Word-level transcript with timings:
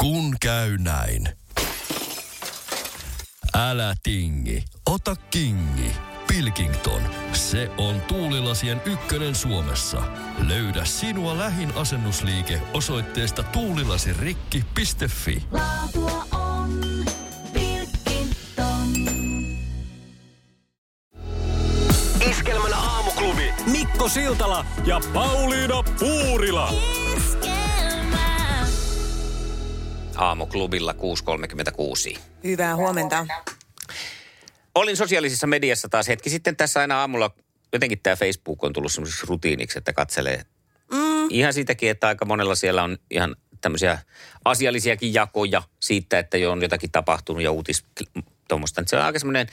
Kun 0.00 0.36
käy 0.40 0.78
näin. 0.78 1.28
Älä 3.54 3.94
tingi, 4.02 4.64
ota 4.86 5.16
kingi. 5.30 5.92
Pilkington, 6.26 7.02
se 7.32 7.70
on 7.78 8.00
tuulilasien 8.00 8.82
ykkönen 8.84 9.34
Suomessa. 9.34 10.02
Löydä 10.48 10.84
sinua 10.84 11.38
lähin 11.38 11.72
asennusliike 11.76 12.62
osoitteesta 12.74 13.42
tuulilasirikki.fi. 13.42 15.42
Laatua 15.52 16.26
on 16.32 16.80
Pilkington. 17.52 18.88
Iskelmän 22.30 22.74
aamuklubi 22.74 23.52
Mikko 23.66 24.08
Siltala 24.08 24.64
ja 24.86 25.00
Pauliina 25.14 25.82
Puurila. 25.98 26.72
Iskelmä. 27.16 27.55
Aamuklubilla 30.16 30.94
6.36. 32.12 32.18
Hyvää 32.44 32.76
huomenta. 32.76 33.26
Olin 34.74 34.96
sosiaalisessa 34.96 35.46
mediassa 35.46 35.88
taas 35.88 36.08
hetki 36.08 36.30
sitten 36.30 36.56
tässä 36.56 36.80
aina 36.80 37.00
aamulla, 37.00 37.30
jotenkin 37.72 38.00
tämä 38.02 38.16
Facebook 38.16 38.64
on 38.64 38.72
tullut 38.72 38.92
semmoiseksi 38.92 39.26
rutiiniksi, 39.26 39.78
että 39.78 39.92
katselee 39.92 40.42
mm. 40.92 41.26
ihan 41.30 41.52
siitäkin, 41.52 41.90
että 41.90 42.08
aika 42.08 42.24
monella 42.24 42.54
siellä 42.54 42.82
on 42.82 42.98
ihan 43.10 43.36
tämmöisiä 43.60 43.98
asiallisiakin 44.44 45.14
jakoja 45.14 45.62
siitä, 45.80 46.18
että 46.18 46.38
jo 46.38 46.52
on 46.52 46.62
jotakin 46.62 46.90
tapahtunut 46.90 47.42
ja 47.42 47.50
uutis 47.50 47.84
tuommoista. 48.48 48.82
Se 48.86 48.96
on 48.96 49.02
aika 49.02 49.18
semmoinen 49.18 49.46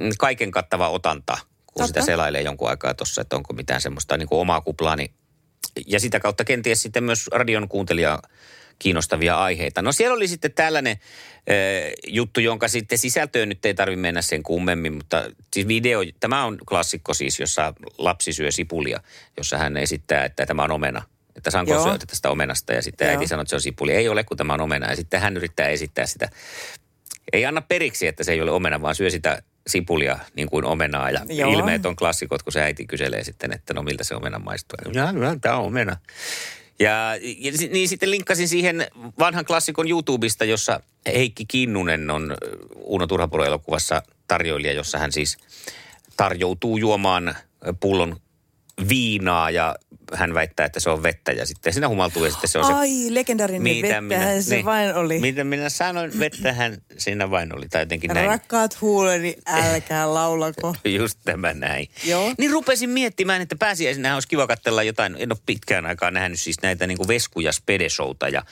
mm, 0.00 0.10
kaiken 0.18 0.50
kattava 0.50 0.88
otanta, 0.88 1.38
kun 1.42 1.46
Totta. 1.66 1.86
sitä 1.86 2.02
selailee 2.02 2.42
jonkun 2.42 2.68
aikaa 2.68 2.94
tuossa, 2.94 3.20
että 3.20 3.36
onko 3.36 3.52
mitään 3.52 3.80
semmoista 3.80 4.16
niin 4.16 4.28
kuin 4.28 4.40
omaa 4.40 4.60
kuplaa, 4.60 4.96
niin 4.96 5.14
ja 5.86 6.00
sitä 6.00 6.20
kautta 6.20 6.44
kenties 6.44 6.82
sitten 6.82 7.04
myös 7.04 7.26
radion 7.32 7.68
kuuntelija 7.68 8.18
kiinnostavia 8.78 9.36
aiheita. 9.36 9.82
No 9.82 9.92
siellä 9.92 10.14
oli 10.14 10.28
sitten 10.28 10.52
tällainen 10.52 10.92
äh, 10.92 11.92
juttu, 12.06 12.40
jonka 12.40 12.68
sitten 12.68 12.98
sisältöön 12.98 13.48
nyt 13.48 13.66
ei 13.66 13.74
tarvitse 13.74 14.00
mennä 14.00 14.22
sen 14.22 14.42
kummemmin, 14.42 14.94
mutta 14.94 15.30
siis 15.52 15.68
video, 15.68 16.00
tämä 16.20 16.44
on 16.44 16.58
klassikko 16.68 17.14
siis, 17.14 17.40
jossa 17.40 17.74
lapsi 17.98 18.32
syö 18.32 18.50
sipulia, 18.50 19.00
jossa 19.36 19.58
hän 19.58 19.76
esittää, 19.76 20.24
että 20.24 20.46
tämä 20.46 20.62
on 20.62 20.70
omena. 20.70 21.02
Että 21.36 21.50
saanko 21.50 21.72
Joo. 21.72 21.82
syödä 21.82 22.06
tästä 22.06 22.30
omenasta 22.30 22.72
ja 22.72 22.82
sitten 22.82 23.06
Joo. 23.06 23.16
äiti 23.16 23.28
sanoo, 23.28 23.42
että 23.42 23.50
se 23.50 23.56
on 23.56 23.60
sipuli. 23.60 23.92
Ei 23.92 24.08
ole, 24.08 24.24
kun 24.24 24.36
tämä 24.36 24.54
on 24.54 24.60
omena. 24.60 24.90
Ja 24.90 24.96
sitten 24.96 25.20
hän 25.20 25.36
yrittää 25.36 25.68
esittää 25.68 26.06
sitä. 26.06 26.30
Ei 27.32 27.46
anna 27.46 27.60
periksi, 27.60 28.06
että 28.06 28.24
se 28.24 28.32
ei 28.32 28.40
ole 28.40 28.50
omena, 28.50 28.82
vaan 28.82 28.94
syö 28.94 29.10
sitä 29.10 29.42
sipulia 29.66 30.18
niin 30.36 30.50
kuin 30.50 30.64
omenaa. 30.64 31.10
Ja 31.10 31.20
Joo. 31.28 31.52
ilmeet 31.52 31.86
on 31.86 31.96
klassikot, 31.96 32.42
kun 32.42 32.52
se 32.52 32.62
äiti 32.62 32.86
kyselee 32.86 33.24
sitten, 33.24 33.52
että 33.52 33.74
no 33.74 33.82
miltä 33.82 34.04
se 34.04 34.14
omena 34.14 34.38
maistuu. 34.38 34.92
Ja, 34.92 35.12
no, 35.12 35.36
tämä 35.40 35.56
on 35.56 35.66
omena. 35.66 35.96
Ja, 36.78 37.16
ja 37.38 37.52
niin 37.70 37.88
sitten 37.88 38.10
linkkasin 38.10 38.48
siihen 38.48 38.86
vanhan 39.18 39.44
klassikon 39.44 39.88
YouTubesta, 39.88 40.44
jossa 40.44 40.80
Heikki 41.06 41.44
Kinnunen 41.44 42.10
on 42.10 42.30
ö, 42.30 42.36
Uno 42.74 43.06
Turhapuro 43.06 43.44
elokuvassa 43.44 44.02
tarjoilija, 44.28 44.72
jossa 44.72 44.98
hän 44.98 45.12
siis 45.12 45.38
tarjoutuu 46.16 46.76
juomaan 46.76 47.36
pullon 47.80 48.20
viinaa 48.88 49.50
ja 49.50 49.76
hän 50.12 50.34
väittää, 50.34 50.66
että 50.66 50.80
se 50.80 50.90
on 50.90 51.02
vettä 51.02 51.32
ja 51.32 51.46
sitten 51.46 51.72
siinä 51.72 51.88
humaltuu 51.88 52.24
ja 52.24 52.30
sitten 52.30 52.50
se 52.50 52.58
on 52.58 52.64
se 52.64 52.72
Ai, 52.72 52.90
legendaarinen 53.08 53.82
vettähän 53.82 54.42
se 54.42 54.54
niin, 54.54 54.64
vain 54.64 54.94
oli. 54.94 55.18
Mitä 55.18 55.44
minä 55.44 55.68
sanoin, 55.68 56.18
vettähän 56.18 56.78
siinä 56.98 57.30
vain 57.30 57.56
oli, 57.56 57.68
tai 57.68 57.82
jotenkin 57.82 58.10
näin. 58.14 58.26
Rakkaat 58.26 58.80
huuleni, 58.80 59.36
älkää 59.46 60.14
laulako. 60.14 60.74
Just 60.98 61.18
tämä 61.24 61.54
näin. 61.54 61.88
Joo. 62.04 62.34
Niin 62.38 62.50
rupesin 62.50 62.90
miettimään, 62.90 63.42
että 63.42 63.56
pääsiäisenä 63.56 64.14
olisi 64.14 64.28
kiva 64.28 64.46
katsella 64.46 64.82
jotain, 64.82 65.16
en 65.18 65.32
ole 65.32 65.38
pitkään 65.46 65.86
aikaa 65.86 66.10
nähnyt 66.10 66.40
siis 66.40 66.56
näitä 66.62 66.86
niin 66.86 66.98
kuin 66.98 67.08
vesku- 67.08 67.40
ja 67.40 67.52
ja 68.32 68.42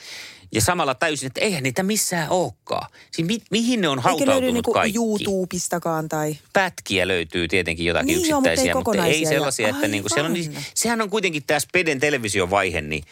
ja 0.53 0.61
samalla 0.61 0.95
tajusin, 0.95 1.27
että 1.27 1.41
eihän 1.41 1.63
niitä 1.63 1.83
missään 1.83 2.29
olekaan. 2.29 2.91
Siis 3.11 3.27
mi- 3.27 3.41
mihin 3.51 3.81
ne 3.81 3.89
on 3.89 3.97
Eikä 3.97 4.09
löydy 4.09 4.25
hautautunut 4.25 4.53
niinku 4.53 4.73
kaikki? 4.73 4.97
YouTubestakaan 4.97 6.09
tai... 6.09 6.37
Pätkiä 6.53 7.07
löytyy 7.07 7.47
tietenkin 7.47 7.85
jotakin 7.85 8.07
Niin 8.07 8.29
joo, 8.29 8.39
mutta 8.39 8.49
ei 8.49 8.53
yksittäisiä, 8.53 8.75
mutta 8.75 9.05
ei, 9.05 9.25
sellaisia, 9.25 9.67
että 9.67 9.87
niinku 9.87 10.09
siellä 10.09 10.29
on, 10.29 10.35
sehän 10.73 11.01
on 11.01 11.09
kuitenkin 11.09 11.43
tämä 11.47 11.59
Speden 11.59 11.99
televisiovaihe, 11.99 12.81
niin 12.81 13.03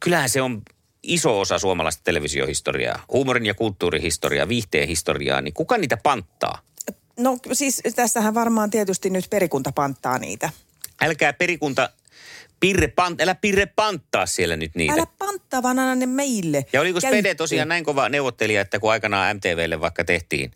kyllähän 0.00 0.28
se 0.28 0.42
on 0.42 0.62
iso 1.02 1.40
osa 1.40 1.58
suomalaista 1.58 2.00
televisiohistoriaa, 2.04 3.04
huumorin 3.12 3.46
ja 3.46 3.54
kulttuurihistoriaa, 3.54 4.48
viihteen 4.48 4.88
historiaa, 4.88 5.40
niin 5.40 5.54
kuka 5.54 5.78
niitä 5.78 5.96
panttaa? 5.96 6.58
No 7.18 7.38
siis 7.52 7.82
tässähän 7.96 8.34
varmaan 8.34 8.70
tietysti 8.70 9.10
nyt 9.10 9.26
perikunta 9.30 9.72
panttaa 9.72 10.18
niitä. 10.18 10.50
Älkää 11.00 11.32
perikunta, 11.32 11.90
pirre, 12.60 12.88
pant, 12.88 13.20
älä 13.20 13.34
pirre 13.34 13.66
panttaa 13.66 14.26
siellä 14.26 14.56
nyt 14.56 14.74
niitä. 14.74 14.92
Älä 14.94 15.06
panttaa, 15.18 15.62
vaan 15.62 15.78
anna 15.78 15.94
ne 15.94 16.06
meille. 16.06 16.66
Ja 16.72 16.80
oliko 16.80 17.00
Spede 17.00 17.12
Käyttöön. 17.14 17.36
tosiaan 17.36 17.68
näin 17.68 17.84
kova 17.84 18.08
neuvottelija, 18.08 18.60
että 18.60 18.78
kun 18.78 18.90
aikanaan 18.92 19.36
MTVlle 19.36 19.80
vaikka 19.80 20.04
tehtiin 20.04 20.50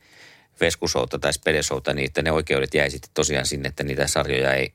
Veskusouta 0.61 1.19
tai 1.19 1.33
Spedesouta, 1.33 1.93
niin 1.93 2.07
että 2.07 2.23
ne 2.23 2.33
oikeudet 2.33 2.75
jäi 2.75 2.91
sitten 2.91 3.11
tosiaan 3.15 3.47
sinne, 3.47 3.69
että 3.69 3.85
niitä 3.85 4.07
sarjoja 4.07 4.55
ei, 4.55 4.73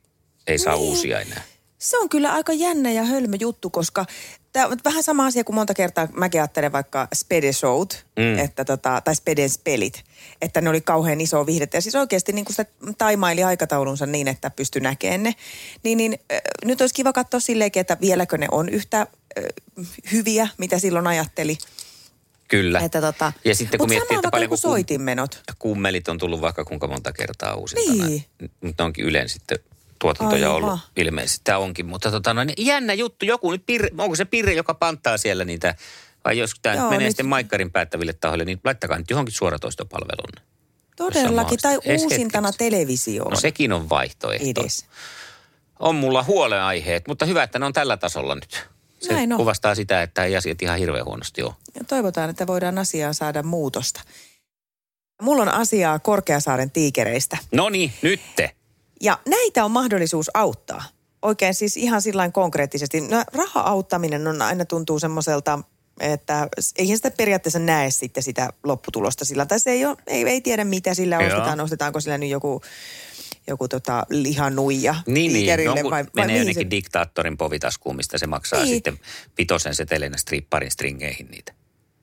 ei 0.48 0.58
saa 0.58 0.76
Niin. 0.76 0.84
uusia 0.90 1.20
enää. 1.20 1.42
Se 1.80 1.98
on 1.98 2.10
kyllä 2.10 2.34
aika 2.34 2.54
jännä 2.54 2.92
ja 2.92 3.04
hölmö 3.04 3.38
juttu, 3.40 3.70
koska 3.70 4.06
tämä 4.54 4.68
on 4.68 4.78
vähän 4.86 5.04
sama 5.04 5.26
asia 5.26 5.44
kuin 5.44 5.56
monta 5.56 5.74
kertaa 5.74 6.08
mäkin 6.14 6.42
ajattelen 6.42 6.72
vaikka 6.72 7.08
Spede 7.16 7.54
Showt, 7.54 8.06
mm. 8.20 8.40
että 8.40 8.66
tota, 8.66 9.02
tai 9.06 9.16
Speden 9.16 9.50
pelit, 9.64 10.04
että 10.42 10.62
ne 10.62 10.70
oli 10.70 10.82
kauhean 10.82 11.22
iso 11.22 11.46
viihdettä. 11.46 11.78
Ja 11.78 11.82
siis 11.82 11.96
oikeasti 11.96 12.32
niin 12.32 12.46
kuin 12.46 12.56
sitä 12.56 12.72
taimaili 12.98 13.44
aikataulunsa 13.44 14.06
niin, 14.06 14.28
että 14.28 14.50
pystyi 14.50 14.82
näkemään 14.82 15.24
ne. 15.24 15.36
Niin, 15.84 15.98
niin 15.98 16.20
äh, 16.32 16.42
nyt 16.66 16.82
olisi 16.82 16.96
kiva 16.96 17.14
katsoa 17.14 17.40
silleenkin, 17.40 17.82
että 17.82 17.98
vieläkö 18.02 18.38
ne 18.38 18.48
on 18.52 18.70
yhtä 18.70 19.00
äh, 19.00 19.08
hyviä, 20.12 20.48
mitä 20.58 20.80
silloin 20.80 21.08
ajatteli. 21.08 21.58
Kyllä. 22.48 22.80
Että 22.80 23.02
tota, 23.02 23.34
ja 23.46 23.56
sitten 23.56 23.78
kun 23.78 23.90
miettii, 23.90 24.18
että 24.18 24.40
joku 24.40 24.58
soitinmenot. 24.58 25.42
kummelit 25.60 26.08
on 26.08 26.18
tullut 26.18 26.42
vaikka 26.42 26.66
kuinka 26.66 26.88
monta 26.88 27.14
kertaa 27.14 27.56
uusintana. 27.56 28.08
Niin. 28.08 28.26
Mutta 28.62 28.84
ne 28.84 28.86
onkin 28.86 29.06
Ylen 29.06 29.30
sitten 29.30 29.60
tuotantoja 30.00 30.48
Aivan. 30.54 30.64
ollut 30.70 30.80
ilmeisesti. 30.98 31.42
Tämä 31.44 31.58
onkin, 31.58 31.86
mutta 31.86 32.12
tota, 32.12 32.34
no, 32.34 32.44
niin 32.44 32.66
jännä 32.66 32.94
juttu. 32.94 33.26
Joku 33.26 33.52
nyt 33.52 33.64
pirre, 33.66 33.90
onko 33.98 34.16
se 34.16 34.26
Pirre, 34.26 34.54
joka 34.54 34.74
panttaa 34.74 35.18
siellä 35.18 35.46
niitä, 35.46 35.76
vai 36.26 36.38
jos 36.38 36.52
tämä 36.62 36.76
Joo, 36.76 36.90
menee 36.90 37.00
nyt- 37.08 37.12
sitten 37.12 37.26
maikkarin 37.28 37.72
päättäville 37.72 38.14
tahoille, 38.14 38.46
niin 38.46 38.60
laittakaa 38.64 38.98
nyt 38.98 39.10
johonkin 39.10 39.34
suoratoistopalveluun. 39.36 40.46
Todellakin, 40.96 41.60
tai 41.62 41.78
uusintana 41.78 42.48
hetkeksi. 42.48 42.72
televisioon. 42.72 43.32
No 43.32 43.40
sekin 43.40 43.72
on 43.74 43.90
vaihtoehto. 43.90 44.62
edes. 44.62 44.86
On 45.80 45.96
mulla 45.96 46.24
huolenaiheet, 46.24 47.08
mutta 47.08 47.26
hyvä, 47.26 47.44
että 47.44 47.60
ne 47.60 47.66
on 47.66 47.74
tällä 47.74 47.98
tasolla 47.98 48.36
nyt. 48.36 48.68
Se 49.00 49.14
Näin 49.14 49.34
on. 49.34 49.38
kuvastaa 49.38 49.76
sitä, 49.76 50.02
että 50.02 50.24
ei 50.24 50.36
asiat 50.36 50.62
ihan 50.62 50.80
hirveän 50.80 51.06
huonosti 51.06 51.44
ole. 51.44 51.54
Ja 51.76 51.84
toivotaan, 51.84 52.30
että 52.30 52.48
voidaan 52.48 52.78
asiaan 52.78 53.14
saada 53.14 53.44
muutosta. 53.44 54.02
Mulla 55.22 55.42
on 55.42 55.50
asiaa 55.50 56.00
Korkeasaaren 56.00 56.72
tiikereistä. 56.72 57.38
No 57.52 57.70
niin, 57.70 57.94
nytte. 58.02 58.56
Ja 59.02 59.20
näitä 59.28 59.66
on 59.66 59.72
mahdollisuus 59.72 60.30
auttaa. 60.34 60.84
Oikein 61.22 61.54
siis 61.54 61.78
ihan 61.78 62.02
sillä 62.02 62.30
konkreettisesti. 62.32 63.02
No, 63.02 63.24
raha-auttaminen 63.34 64.28
on 64.28 64.42
aina 64.42 64.66
tuntuu 64.66 65.00
semmoiselta, 65.00 65.60
että 66.00 66.48
eihän 66.78 66.98
sitä 66.98 67.12
periaatteessa 67.12 67.60
näe 67.60 67.92
sitten 67.92 68.24
sitä 68.24 68.50
lopputulosta 68.64 69.26
sillä. 69.26 69.46
Tai 69.46 69.60
se 69.60 69.70
ei, 69.72 69.86
ole, 69.86 69.98
ei, 70.08 70.24
ei 70.30 70.42
tiedä 70.42 70.64
mitä 70.64 70.94
sillä 70.94 71.16
Joo. 71.16 71.26
ostetaan. 71.28 71.60
Ostetaanko 71.60 72.00
sillä 72.00 72.18
nyt 72.18 72.30
joku, 72.30 72.62
joku 73.48 73.68
tota 73.68 74.06
lihanuija 74.10 74.96
Niin, 75.06 75.14
niin. 75.14 75.32
tiikerille 75.34 75.66
Jonkun 75.80 75.92
vai, 75.92 76.04
vai 76.04 76.12
menee 76.14 76.38
jonnekin 76.38 76.64
se- 76.66 76.70
diktaattorin 76.72 77.38
povitaskuun, 77.38 77.96
mistä 77.96 78.18
se 78.18 78.28
maksaa 78.28 78.60
Niin. 78.64 78.70
sitten 78.76 79.00
vitosen 79.38 79.76
setelinä 79.76 80.18
stripparin 80.18 80.72
stringeihin 80.72 81.28
niitä. 81.32 81.54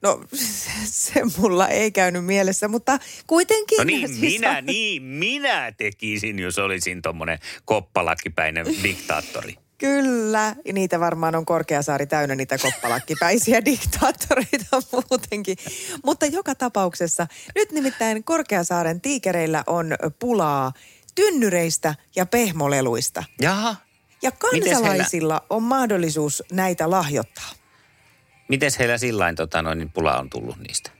No 0.06 0.20
se 0.84 1.22
mulla 1.38 1.68
ei 1.68 1.90
käynyt 1.92 2.24
mielessä, 2.24 2.68
mutta 2.68 2.98
kuitenkin. 3.26 3.78
No 3.78 3.84
niin, 3.84 4.08
siis 4.08 4.20
minä, 4.20 4.58
on- 4.58 4.66
niin, 4.66 5.02
minä 5.02 5.72
tekisin, 5.72 6.38
jos 6.38 6.58
olisin 6.58 7.02
tommonen 7.02 7.38
koppalakkipäinen 7.64 8.66
diktaattori. 8.82 9.56
Kyllä, 9.78 10.56
niitä 10.72 11.00
varmaan 11.00 11.34
on 11.34 11.46
Korkeasaari 11.46 12.06
täynnä 12.06 12.34
niitä 12.34 12.58
koppalakkipäisiä 12.58 13.64
diktaattoreita 13.70 14.82
muutenkin. 14.92 15.56
Mutta 16.04 16.26
joka 16.26 16.54
tapauksessa, 16.54 17.26
nyt 17.54 17.72
nimittäin 17.72 18.24
Korkeasaaren 18.24 19.00
tiikereillä 19.00 19.64
on 19.66 19.94
pulaa 20.18 20.72
tynnyreistä 21.14 21.94
ja 22.16 22.26
pehmoleluista. 22.26 23.24
Jaha. 23.40 23.76
Ja 24.22 24.30
kansalaisilla 24.30 25.42
on 25.50 25.62
mahdollisuus 25.62 26.42
näitä 26.52 26.90
lahjoittaa. 26.90 27.50
Mites 28.48 28.78
heillä 28.78 28.98
sillain 28.98 29.36
tota, 29.36 29.62
noin, 29.62 29.78
niin 29.78 29.92
pula 29.92 30.18
on 30.18 30.30
tullut 30.30 30.56
niistä? 30.58 30.90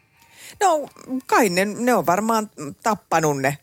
No 0.60 0.88
kai 1.26 1.48
ne, 1.48 1.64
ne 1.64 1.94
on 1.94 2.06
varmaan 2.06 2.50
tappanut 2.82 3.38
ne 3.38 3.58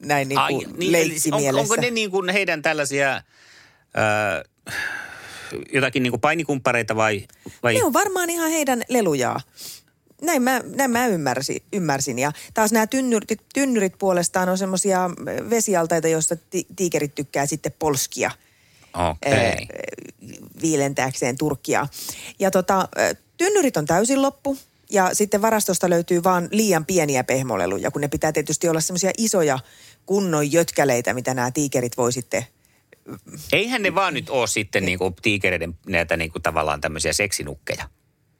näin 0.00 0.28
niin 0.28 0.40
kuin 0.48 0.78
niin, 0.78 0.94
eli 0.94 1.08
leikkimielessä. 1.08 1.48
on, 1.48 1.60
onko 1.60 1.76
ne 1.76 1.90
niin 1.90 2.10
kuin 2.10 2.28
heidän 2.28 2.62
tällaisia 2.62 3.22
ää, 3.94 4.44
jotakin 5.72 6.02
niin 6.02 6.10
kuin 6.10 6.20
painikumppareita 6.20 6.96
vai, 6.96 7.26
vai 7.62 7.74
Ne 7.74 7.84
on 7.84 7.92
varmaan 7.92 8.30
ihan 8.30 8.50
heidän 8.50 8.82
lelujaa. 8.88 9.40
Näin 10.22 10.42
mä, 10.42 10.60
näin 10.76 10.90
mä 10.90 11.06
ymmärsin, 11.06 11.62
ymmärsin. 11.72 12.18
Ja 12.18 12.32
taas 12.54 12.72
nämä 12.72 12.86
tynnyrit, 12.86 13.42
tynnyrit 13.54 13.98
puolestaan 13.98 14.48
on 14.48 14.58
semmoisia 14.58 15.10
vesialtaita, 15.50 16.08
joista 16.08 16.36
ti, 16.36 16.66
tiikerit 16.76 17.14
tykkää 17.14 17.46
sitten 17.46 17.72
polskia 17.78 18.30
Okei. 18.94 19.32
ää, 19.32 19.56
viilentääkseen 20.62 21.38
turkkia. 21.38 21.86
Ja 22.38 22.50
tota, 22.50 22.88
ää, 22.96 23.12
tynnyrit 23.38 23.76
on 23.76 23.86
täysin 23.86 24.22
loppu. 24.22 24.58
Ja 24.90 25.14
sitten 25.14 25.42
varastosta 25.42 25.90
löytyy 25.90 26.24
vaan 26.24 26.48
liian 26.52 26.86
pieniä 26.86 27.24
pehmoleluja, 27.24 27.90
kun 27.90 28.00
ne 28.00 28.08
pitää 28.08 28.32
tietysti 28.32 28.68
olla 28.68 28.80
semmoisia 28.80 29.10
isoja 29.18 29.58
kunnon 30.06 30.52
jötkäleitä, 30.52 31.14
mitä 31.14 31.34
nämä 31.34 31.50
tiikerit 31.50 31.96
voi 31.96 32.12
sitten 32.12 32.46
Eihän 33.52 33.82
ne 33.82 33.94
vaan 33.94 34.14
nyt 34.14 34.30
ole 34.30 34.46
sitten 34.46 34.84
niinku 34.84 35.14
tiikereiden 35.22 35.74
näitä 35.86 36.16
niinku 36.16 36.40
tavallaan 36.40 36.80
tämmöisiä 36.80 37.12
seksinukkeja. 37.12 37.88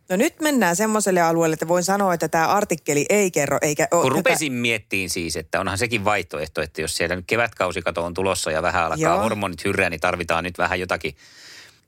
No 0.09 0.17
nyt 0.17 0.41
mennään 0.41 0.77
semmoiselle 0.77 1.21
alueelle, 1.21 1.55
että 1.55 1.69
voin 1.69 1.85
sanoa, 1.85 2.15
että 2.15 2.29
tämä 2.29 2.49
artikkeli 2.49 3.07
ei 3.09 3.31
kerro, 3.31 3.59
eikä 3.63 3.89
ole 3.91 4.03
Kun 4.03 4.13
rupesin 4.13 4.53
miettiin 4.53 5.11
siis, 5.11 5.37
että 5.37 5.61
onhan 5.61 5.79
sekin 5.79 6.05
vaihtoehto, 6.05 6.63
että 6.63 6.81
jos 6.81 6.97
siellä 6.97 7.17
nyt 7.17 7.25
kevätkausikato 7.27 8.05
on 8.05 8.15
tulossa 8.15 8.51
ja 8.51 8.63
vähän 8.63 8.85
alkaa 8.85 8.99
Joo. 8.99 9.23
hormonit 9.23 9.65
hyrrää, 9.65 9.91
niin 9.91 10.01
tarvitaan 10.01 10.45
nyt 10.45 10.59
vähän 10.59 10.81
jotakin, 10.81 11.17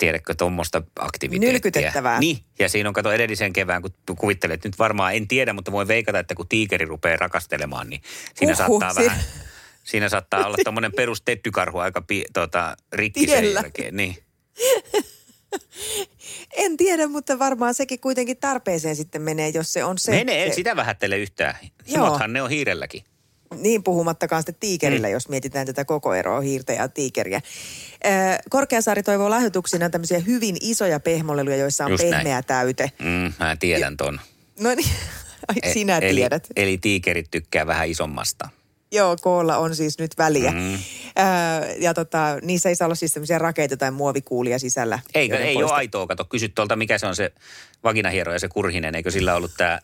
tiedätkö, 0.00 0.34
tuommoista 0.34 0.82
aktiviteettia. 0.98 1.52
Nylkytettävää. 1.52 2.18
Niin, 2.20 2.38
ja 2.58 2.68
siinä 2.68 2.88
on 2.88 2.92
kato 2.92 3.12
edellisen 3.12 3.52
kevään, 3.52 3.82
kun 3.82 3.90
kuvittelet, 4.18 4.54
että 4.54 4.68
nyt 4.68 4.78
varmaan 4.78 5.14
en 5.14 5.28
tiedä, 5.28 5.52
mutta 5.52 5.72
voin 5.72 5.88
veikata, 5.88 6.18
että 6.18 6.34
kun 6.34 6.48
tiikeri 6.48 6.84
rupeaa 6.84 7.16
rakastelemaan, 7.16 7.90
niin 7.90 8.02
siinä 8.34 8.54
Huhhuh, 8.66 8.80
saattaa 8.80 8.94
siinä- 8.94 9.10
vähän, 9.10 9.24
siinä 9.84 10.08
saattaa 10.08 10.46
olla 10.46 10.56
tommonen 10.64 10.92
perus 10.92 11.22
tettykarhu 11.22 11.78
aika 11.78 12.02
pi, 12.02 12.24
tota, 12.32 12.76
rikki 12.92 13.26
sen 13.26 13.40
Tiellä. 13.40 13.60
jälkeen. 13.60 13.96
Niin. 13.96 14.16
En 16.56 16.76
tiedä, 16.76 17.06
mutta 17.08 17.38
varmaan 17.38 17.74
sekin 17.74 18.00
kuitenkin 18.00 18.36
tarpeeseen 18.36 18.96
sitten 18.96 19.22
menee, 19.22 19.48
jos 19.48 19.72
se 19.72 19.84
on 19.84 19.98
se. 19.98 20.10
Menee, 20.12 20.44
en 20.44 20.50
se 20.50 20.54
sitä 20.54 20.76
vähättele 20.76 21.18
yhtään. 21.18 21.54
Joo. 21.62 21.70
Himothan 22.04 22.32
ne 22.32 22.42
on 22.42 22.50
hiirelläkin. 22.50 23.04
Niin 23.56 23.82
puhumattakaan 23.82 24.42
sitten 24.42 24.60
tiikerillä, 24.60 25.06
mm. 25.08 25.12
jos 25.12 25.28
mietitään 25.28 25.66
tätä 25.66 25.84
koko 25.84 26.14
eroa 26.14 26.40
hiirtä 26.40 26.72
ja 26.72 26.88
tiikeriä. 26.88 27.40
Korkeasaari 28.50 29.02
toivoo 29.02 29.30
lahjoituksina 29.30 29.90
tämmöisiä 29.90 30.18
hyvin 30.18 30.56
isoja 30.60 31.00
pehmoleluja, 31.00 31.56
joissa 31.56 31.84
on 31.84 31.90
Just 31.90 32.02
näin. 32.04 32.14
pehmeä 32.14 32.42
täyte. 32.42 32.90
Mm, 32.98 33.32
mä 33.38 33.56
tiedän 33.56 33.96
ton. 33.96 34.20
No 34.60 34.74
niin, 34.74 34.88
E- 35.62 35.72
sinä 35.72 35.98
eli, 35.98 36.14
tiedät. 36.20 36.46
Eli 36.56 36.78
tiikerit 36.78 37.26
tykkää 37.30 37.66
vähän 37.66 37.88
isommasta. 37.88 38.48
Joo, 38.92 39.16
koolla 39.20 39.56
on 39.56 39.76
siis 39.76 39.98
nyt 39.98 40.10
väliä. 40.18 40.50
Mm. 40.50 40.74
Ö, 40.74 40.78
ja 41.78 41.94
tota, 41.94 42.38
niissä 42.42 42.68
ei 42.68 42.74
saa 42.74 42.86
olla 42.86 42.94
siis 42.94 43.12
tämmöisiä 43.12 43.38
rakeita 43.38 43.76
tai 43.76 43.90
muovikuulia 43.90 44.58
sisällä. 44.58 44.98
Eikö, 45.14 45.38
ei 45.38 45.56
ole 45.56 45.64
poista- 45.64 45.74
aitoa. 45.74 46.06
Kato, 46.06 46.24
kysy 46.24 46.48
tuolta, 46.48 46.76
mikä 46.76 46.98
se 46.98 47.06
on 47.06 47.16
se 47.16 47.32
vaginahiero 47.84 48.32
ja 48.32 48.38
se 48.38 48.48
kurhinen. 48.48 48.94
Eikö 48.94 49.10
sillä 49.10 49.34
ollut 49.34 49.50
tämä 49.56 49.78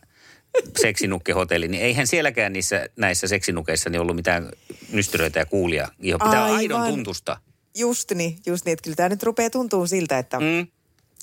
seksinukkehotelli? 0.81 1.67
Niin 1.67 1.83
eihän 1.83 2.07
sielläkään 2.07 2.53
niissä 2.53 2.87
näissä 2.95 3.27
seksinukeissa 3.27 3.89
niin 3.89 4.01
ollut 4.01 4.15
mitään 4.15 4.49
nystyröitä 4.91 5.39
ja 5.39 5.45
kuulia. 5.45 5.87
Ihan 5.99 6.19
pitää 6.23 6.45
olla 6.45 6.55
aidon 6.55 6.81
Aivan. 6.81 6.93
tuntusta. 6.93 7.37
Just 7.77 8.11
niin, 8.11 8.37
just 8.45 8.65
niin. 8.65 8.73
Että 8.73 8.83
kyllä 8.83 8.95
tämä 8.95 9.09
nyt 9.09 9.23
rupeaa 9.23 9.49
tuntuu 9.49 9.87
siltä, 9.87 10.17
että 10.17 10.39
Mm. 10.39 10.67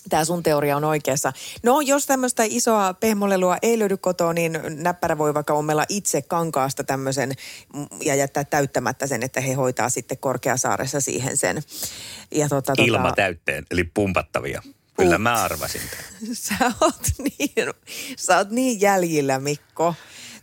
tämä 0.08 0.24
sun 0.24 0.42
teoria 0.42 0.76
on 0.76 0.84
oikeassa. 0.84 1.32
No, 1.62 1.80
jos 1.80 2.06
tämmöistä 2.06 2.42
isoa 2.46 2.94
pehmolelua 2.94 3.56
ei 3.62 3.78
löydy 3.78 3.96
kotoa, 3.96 4.32
niin 4.32 4.60
näppärä 4.68 5.18
voi 5.18 5.34
vaikka 5.34 5.54
ommella 5.54 5.84
itse 5.88 6.22
kankaasta 6.22 6.84
tämmöisen 6.84 7.32
mm, 7.74 7.86
ja 8.04 8.14
jättää 8.14 8.44
täyttämättä 8.44 9.06
sen, 9.06 9.22
että 9.22 9.40
he 9.40 9.52
hoitaa 9.52 9.88
sitten 9.88 10.18
Korkeasaaressa 10.18 11.00
siihen 11.00 11.36
sen. 11.36 11.62
Ja 12.30 12.48
tota, 12.48 12.72
tota, 12.72 12.82
Ilma 12.82 13.12
täytteen, 13.12 13.64
eli 13.70 13.84
pumpattavia. 13.84 14.62
Kyllä 14.96 15.18
mä 15.18 15.42
arvasin. 15.42 15.80
Sä 16.32 16.54
oot 16.80 17.06
niin, 17.18 17.72
sä 18.16 18.36
oot 18.36 18.50
niin 18.50 18.80
jäljillä, 18.80 19.38
Mikko. 19.38 19.94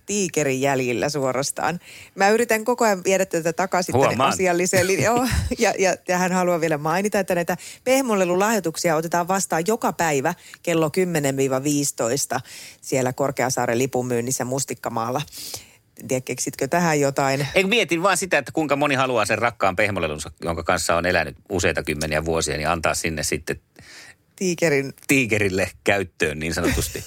Tiikerin 0.05 0.61
jäljillä 0.61 1.09
suorastaan. 1.09 1.79
Mä 2.15 2.29
yritän 2.29 2.65
koko 2.65 2.85
ajan 2.85 3.03
viedä 3.03 3.25
tätä 3.25 3.53
takaisin 3.53 3.95
tänne 4.01 4.23
asialliseen 4.23 4.87
linjaan. 4.87 5.29
Ja, 5.59 5.73
ja, 5.79 5.95
ja 6.07 6.17
hän 6.17 6.31
haluaa 6.31 6.61
vielä 6.61 6.77
mainita, 6.77 7.19
että 7.19 7.35
näitä 7.35 7.57
pehmolelulahjoituksia 7.83 8.95
otetaan 8.95 9.27
vastaan 9.27 9.63
joka 9.67 9.93
päivä 9.93 10.33
kello 10.63 10.91
10-15 12.37 12.39
siellä 12.81 13.13
Korkeasaaren 13.13 13.77
lipunmyynnissä 13.77 14.45
Mustikkamaalla. 14.45 15.21
En 16.01 16.07
tiedä, 16.07 16.21
keksitkö 16.21 16.67
tähän 16.67 16.99
jotain? 16.99 17.47
Eikö 17.55 17.69
mietin 17.69 18.03
vaan 18.03 18.17
sitä, 18.17 18.37
että 18.37 18.51
kuinka 18.51 18.75
moni 18.75 18.95
haluaa 18.95 19.25
sen 19.25 19.37
rakkaan 19.37 19.75
pehmolelunsa, 19.75 20.31
jonka 20.41 20.63
kanssa 20.63 20.95
on 20.95 21.05
elänyt 21.05 21.35
useita 21.49 21.83
kymmeniä 21.83 22.25
vuosia, 22.25 22.57
niin 22.57 22.69
antaa 22.69 22.95
sinne 22.95 23.23
sitten 23.23 23.61
Tiikerin 24.41 24.93
tiikerille 25.07 25.71
käyttöön 25.83 26.39
niin 26.39 26.53
sanotusti. 26.53 27.03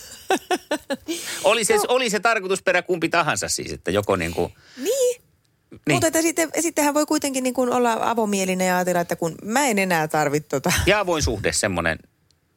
oli, 1.45 1.65
se, 1.65 1.75
oli 1.89 2.11
se 2.11 2.21
tarkoitusperä 2.21 2.83
kumpi 2.83 3.09
tahansa 3.09 3.49
siis, 3.49 3.73
että 3.73 3.91
joko 3.91 4.17
niin 4.17 4.35
kuin, 4.35 4.53
Niin. 4.77 5.23
Niin. 5.71 5.81
Mutta 5.91 6.07
että 6.07 6.23
sitten, 6.23 6.51
sittenhän 6.61 6.95
voi 6.95 7.07
kuitenkin 7.07 7.43
niin 7.45 7.55
kuin 7.55 7.73
olla 7.73 7.99
avomielinen 8.01 8.67
ja 8.67 8.77
ajatella, 8.77 9.01
että 9.01 9.17
kun 9.17 9.35
mä 9.45 9.67
en 9.67 9.79
enää 9.79 10.09
tarvitse 10.09 10.49
tota. 10.49 10.73
ja 10.87 11.01
avoin 11.01 11.23
suhde 11.23 11.53
semmoinen, 11.53 11.99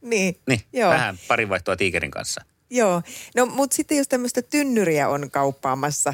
Niin, 0.01 0.37
niin, 0.47 0.61
Joo. 0.73 0.91
vähän 0.91 1.19
parinvaihtoa 1.27 1.75
tiikerin 1.75 2.11
kanssa. 2.11 2.41
Joo, 2.69 3.01
no 3.35 3.45
mutta 3.45 3.75
sitten 3.75 3.97
jos 3.97 4.07
tämmöistä 4.07 4.41
tynnyriä 4.41 5.09
on 5.09 5.31
kauppaamassa 5.31 6.13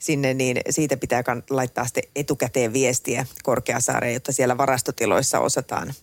sinne, 0.00 0.34
niin 0.34 0.60
siitä 0.70 0.96
pitää 0.96 1.22
laittaa 1.50 1.84
sitten 1.84 2.04
etukäteen 2.16 2.72
viestiä 2.72 3.26
Korkeasaareen, 3.42 4.14
jotta 4.14 4.32
siellä 4.32 4.58
varastotiloissa 4.58 5.40
osataan, 5.40 5.94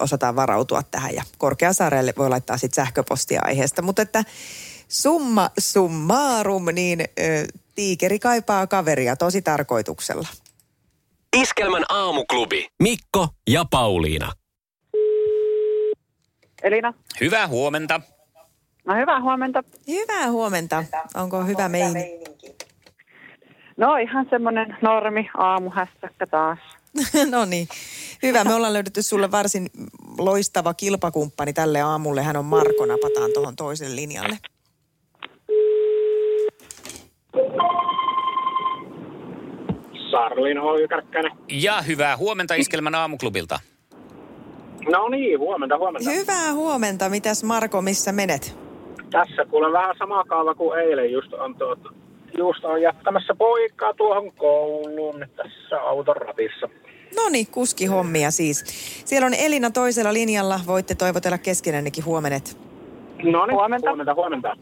osataan 0.00 0.36
varautua 0.36 0.82
tähän. 0.90 1.14
Ja 1.14 1.22
Korkeasaarelle 1.38 2.14
voi 2.18 2.28
laittaa 2.28 2.58
sitten 2.58 2.84
sähköpostia 2.84 3.40
aiheesta. 3.44 3.82
Mutta 3.82 4.02
että 4.02 4.24
summa 4.88 5.50
summarum, 5.58 6.64
niin 6.72 7.00
ö, 7.00 7.04
tiikeri 7.74 8.18
kaipaa 8.18 8.66
kaveria 8.66 9.16
tosi 9.16 9.42
tarkoituksella. 9.42 10.28
Iskelmän 11.36 11.84
aamuklubi. 11.88 12.66
Mikko 12.82 13.28
ja 13.50 13.64
Pauliina. 13.70 14.32
Elina, 16.62 16.94
Hyvää 17.20 17.48
huomenta. 17.48 18.00
no 18.86 18.94
hyvää 18.94 19.20
huomenta. 19.20 19.64
Hyvää 19.88 20.30
huomenta. 20.30 20.84
Onko 21.14 21.44
hyvä 21.44 21.68
meininki? 21.68 22.54
No 23.76 23.96
ihan 23.96 24.26
semmoinen 24.30 24.76
normi 24.82 25.30
aamuhässäkkä 25.36 26.26
taas. 26.26 26.58
no 27.30 27.44
niin, 27.44 27.68
hyvä. 28.22 28.44
Me 28.44 28.54
ollaan 28.54 28.72
löydetty 28.72 29.02
sulle 29.02 29.30
varsin 29.30 29.70
loistava 30.18 30.74
kilpakumppani 30.74 31.52
tälle 31.52 31.80
aamulle. 31.80 32.22
Hän 32.22 32.36
on 32.36 32.44
Marko, 32.44 32.86
napataan 32.86 33.30
tuohon 33.34 33.56
toiselle 33.56 33.96
linjalle. 33.96 34.38
Sarlin 40.10 40.58
Olga 40.60 40.88
Kärkkäinen. 40.88 41.32
Ja 41.50 41.82
hyvää 41.82 42.16
huomenta 42.16 42.54
Iskelmän 42.54 42.94
aamuklubilta. 42.94 43.60
No 44.92 45.08
niin, 45.08 45.38
huomenta, 45.38 45.78
huomenta. 45.78 46.10
Hyvää 46.10 46.52
huomenta. 46.52 47.08
Mitäs 47.08 47.44
Marko, 47.44 47.82
missä 47.82 48.12
menet? 48.12 48.56
Tässä 49.10 49.44
kuulen 49.50 49.72
vähän 49.72 49.94
sama 49.98 50.24
kaava 50.24 50.54
kuin 50.54 50.78
eilen. 50.80 51.12
Just 51.12 51.32
on, 51.32 51.54
tuota, 51.54 51.88
just 52.38 52.64
on 52.64 52.82
jättämässä 52.82 53.34
poikaa 53.34 53.94
tuohon 53.94 54.32
kouluun 54.32 55.26
tässä 55.36 55.80
auton 55.80 56.16
ratissa. 56.16 56.68
No 57.16 57.28
niin, 57.28 57.46
kuski 57.46 57.86
hommia 57.86 58.30
siis. 58.30 58.64
Siellä 59.04 59.26
on 59.26 59.34
Elina 59.34 59.70
toisella 59.70 60.12
linjalla. 60.12 60.60
Voitte 60.66 60.94
toivotella 60.94 61.38
keskenännekin 61.38 62.04
huomenet. 62.04 62.58
No 63.22 63.46
niin, 63.46 63.54
Huomenta. 63.56 63.88
huomenta, 63.88 64.14
huomenta. 64.14 64.56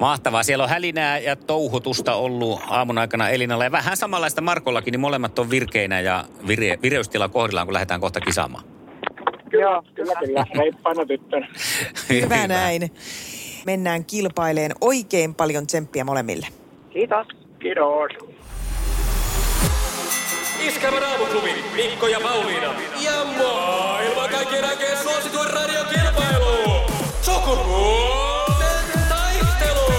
Mahtavaa. 0.00 0.42
Siellä 0.42 0.64
on 0.64 0.70
hälinää 0.70 1.18
ja 1.18 1.36
touhutusta 1.36 2.14
ollut 2.14 2.60
aamun 2.68 2.98
aikana 2.98 3.28
Elinalla. 3.28 3.64
Ja 3.64 3.72
vähän 3.72 3.96
samanlaista 3.96 4.40
Markollakin, 4.40 4.92
niin 4.92 5.00
molemmat 5.00 5.38
on 5.38 5.50
virkeinä 5.50 6.00
ja 6.00 6.24
vire, 6.48 6.78
vireystila 6.82 7.28
kohdillaan, 7.28 7.66
kun 7.66 7.74
lähdetään 7.74 8.00
kohta 8.00 8.20
kisaamaan. 8.20 8.64
Kyllä, 9.50 9.64
Joo, 9.64 9.82
kyllä, 9.94 10.12
kyllä. 10.26 10.44
Reippaana 10.58 11.06
tyttönä. 11.06 11.48
Hyvä 12.10 12.46
näin. 12.46 12.90
Mennään 13.66 14.04
kilpaileen 14.04 14.72
oikein 14.80 15.34
paljon 15.34 15.66
tsemppiä 15.66 16.04
molemmille. 16.04 16.46
Kiitos. 16.90 17.26
Kiitos. 17.58 18.30
Iskelmän 20.66 21.02
aamuklubi. 21.02 21.50
Mikko 21.76 22.06
ja 22.06 22.20
Pauliina. 22.20 22.74
Ja 23.04 23.24
maailman 23.38 24.30
kaikkien 24.30 24.64
aikeen 24.64 24.98
suosituen 24.98 25.50
radiokilpailu. 25.50 26.80
Sukupuolten 27.22 29.00
taistelu. 29.08 29.92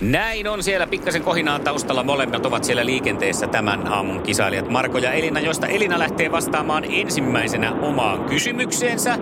Näin 0.00 0.48
on 0.48 0.62
siellä 0.62 0.86
pikkasen 0.86 1.22
kohinaa 1.22 1.58
taustalla. 1.58 2.02
Molemmat 2.02 2.46
ovat 2.46 2.64
siellä 2.64 2.86
liikenteessä 2.86 3.46
tämän 3.46 3.88
aamun 3.88 4.22
kisailijat 4.22 4.68
Marko 4.68 4.98
ja 4.98 5.12
Elina, 5.12 5.40
josta 5.40 5.66
Elina 5.66 5.98
lähtee 5.98 6.32
vastaamaan 6.32 6.84
ensimmäisenä 6.84 7.72
omaan 7.72 8.24
kysymykseensä. 8.24 9.18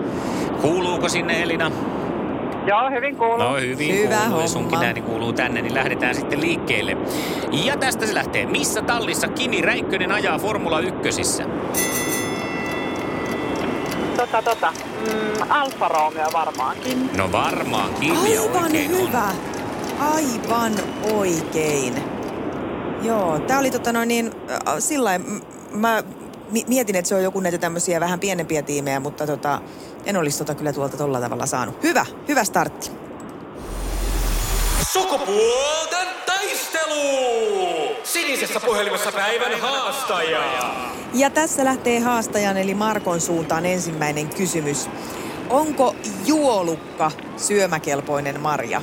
Kuuluuko 0.62 1.08
sinne 1.08 1.42
Elina? 1.42 1.70
Joo, 2.66 2.90
hyvin 2.90 3.16
kuuluu. 3.16 3.38
No 3.38 3.54
hyvin 3.56 3.94
Hyvä 3.94 4.14
kuuluu. 4.16 4.30
homma. 4.32 4.46
Sunkin 4.48 4.78
ääni 4.82 5.00
kuuluu 5.02 5.32
tänne, 5.32 5.62
niin 5.62 5.74
lähdetään 5.74 6.14
sitten 6.14 6.40
liikkeelle. 6.40 6.96
Ja 7.52 7.76
tästä 7.76 8.06
se 8.06 8.14
lähtee. 8.14 8.46
Missä 8.46 8.82
tallissa 8.82 9.28
Kimi 9.28 9.60
Räikkönen 9.62 10.12
ajaa 10.12 10.38
Formula 10.38 10.80
1? 10.80 11.42
Tota, 14.16 14.42
tota. 14.42 14.72
Mm, 15.00 15.50
Alfa 15.50 15.88
Romeo 15.88 16.26
varmaankin. 16.32 17.10
No 17.16 17.32
varmaan 17.32 17.94
Kimi 18.00 18.34
ja 18.34 18.40
Aivan 18.42 18.62
oikein 18.64 18.94
on. 18.94 19.08
hyvä. 19.08 19.28
Aivan 20.00 20.72
oikein. 21.14 21.94
Joo, 23.02 23.38
tää 23.38 23.58
oli 23.58 23.70
tota 23.70 23.92
noin 23.92 24.08
niin, 24.08 24.30
äh, 24.50 24.74
sillä 24.78 25.10
mä 25.72 26.02
mietin, 26.68 26.96
että 26.96 27.08
se 27.08 27.14
on 27.14 27.22
joku 27.22 27.40
näitä 27.40 27.58
tämmöisiä 27.58 28.00
vähän 28.00 28.20
pienempiä 28.20 28.62
tiimejä, 28.62 29.00
mutta 29.00 29.26
tota, 29.26 29.60
en 30.04 30.16
olisi 30.16 30.38
tota 30.38 30.54
kyllä 30.54 30.72
tuolta 30.72 30.96
tolla 30.96 31.20
tavalla 31.20 31.46
saanut. 31.46 31.82
Hyvä, 31.82 32.06
hyvä 32.28 32.44
startti. 32.44 32.90
Sukupuolten 34.92 36.08
taistelu! 36.26 37.02
Sinisessä 38.04 38.60
puhelimessa 38.60 39.12
päivän 39.12 39.60
haastaja. 39.60 40.74
Ja 41.14 41.30
tässä 41.30 41.64
lähtee 41.64 42.00
haastajan 42.00 42.56
eli 42.56 42.74
Markon 42.74 43.20
suuntaan 43.20 43.66
ensimmäinen 43.66 44.28
kysymys. 44.28 44.88
Onko 45.50 45.94
juolukka 46.26 47.10
syömäkelpoinen 47.36 48.40
marja? 48.40 48.82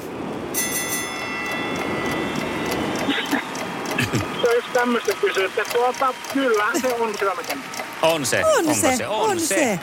Se 4.42 4.50
olisi 4.50 4.62
tämmöistä 4.76 5.14
kysyä, 5.22 5.46
että 5.46 5.64
tuota, 5.74 6.14
kyllä 6.34 6.66
se 6.82 6.94
on 6.94 7.14
syömäkämpi. 7.20 7.68
On 8.02 8.26
se. 8.26 8.46
On 8.46 8.58
Onko 8.58 8.74
se, 8.74 8.98
se? 8.98 9.08
on 9.08 9.40
se. 9.40 9.80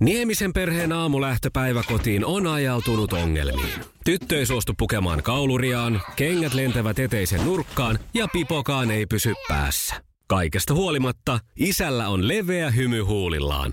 Niemisen 0.00 0.52
perheen 0.52 0.92
aamulähtöpäivä 0.92 1.82
kotiin 1.88 2.24
on 2.24 2.46
ajautunut 2.46 3.12
ongelmiin. 3.12 3.74
Tyttö 4.04 4.38
ei 4.38 4.46
suostu 4.46 4.72
pukemaan 4.78 5.22
kauluriaan, 5.22 6.02
kengät 6.16 6.54
lentävät 6.54 6.98
eteisen 6.98 7.44
nurkkaan 7.44 7.98
ja 8.14 8.28
pipokaan 8.32 8.90
ei 8.90 9.06
pysy 9.06 9.34
päässä. 9.48 9.94
Kaikesta 10.26 10.74
huolimatta, 10.74 11.38
isällä 11.56 12.08
on 12.08 12.28
leveä 12.28 12.70
hymy 12.70 13.00
huulillaan. 13.00 13.72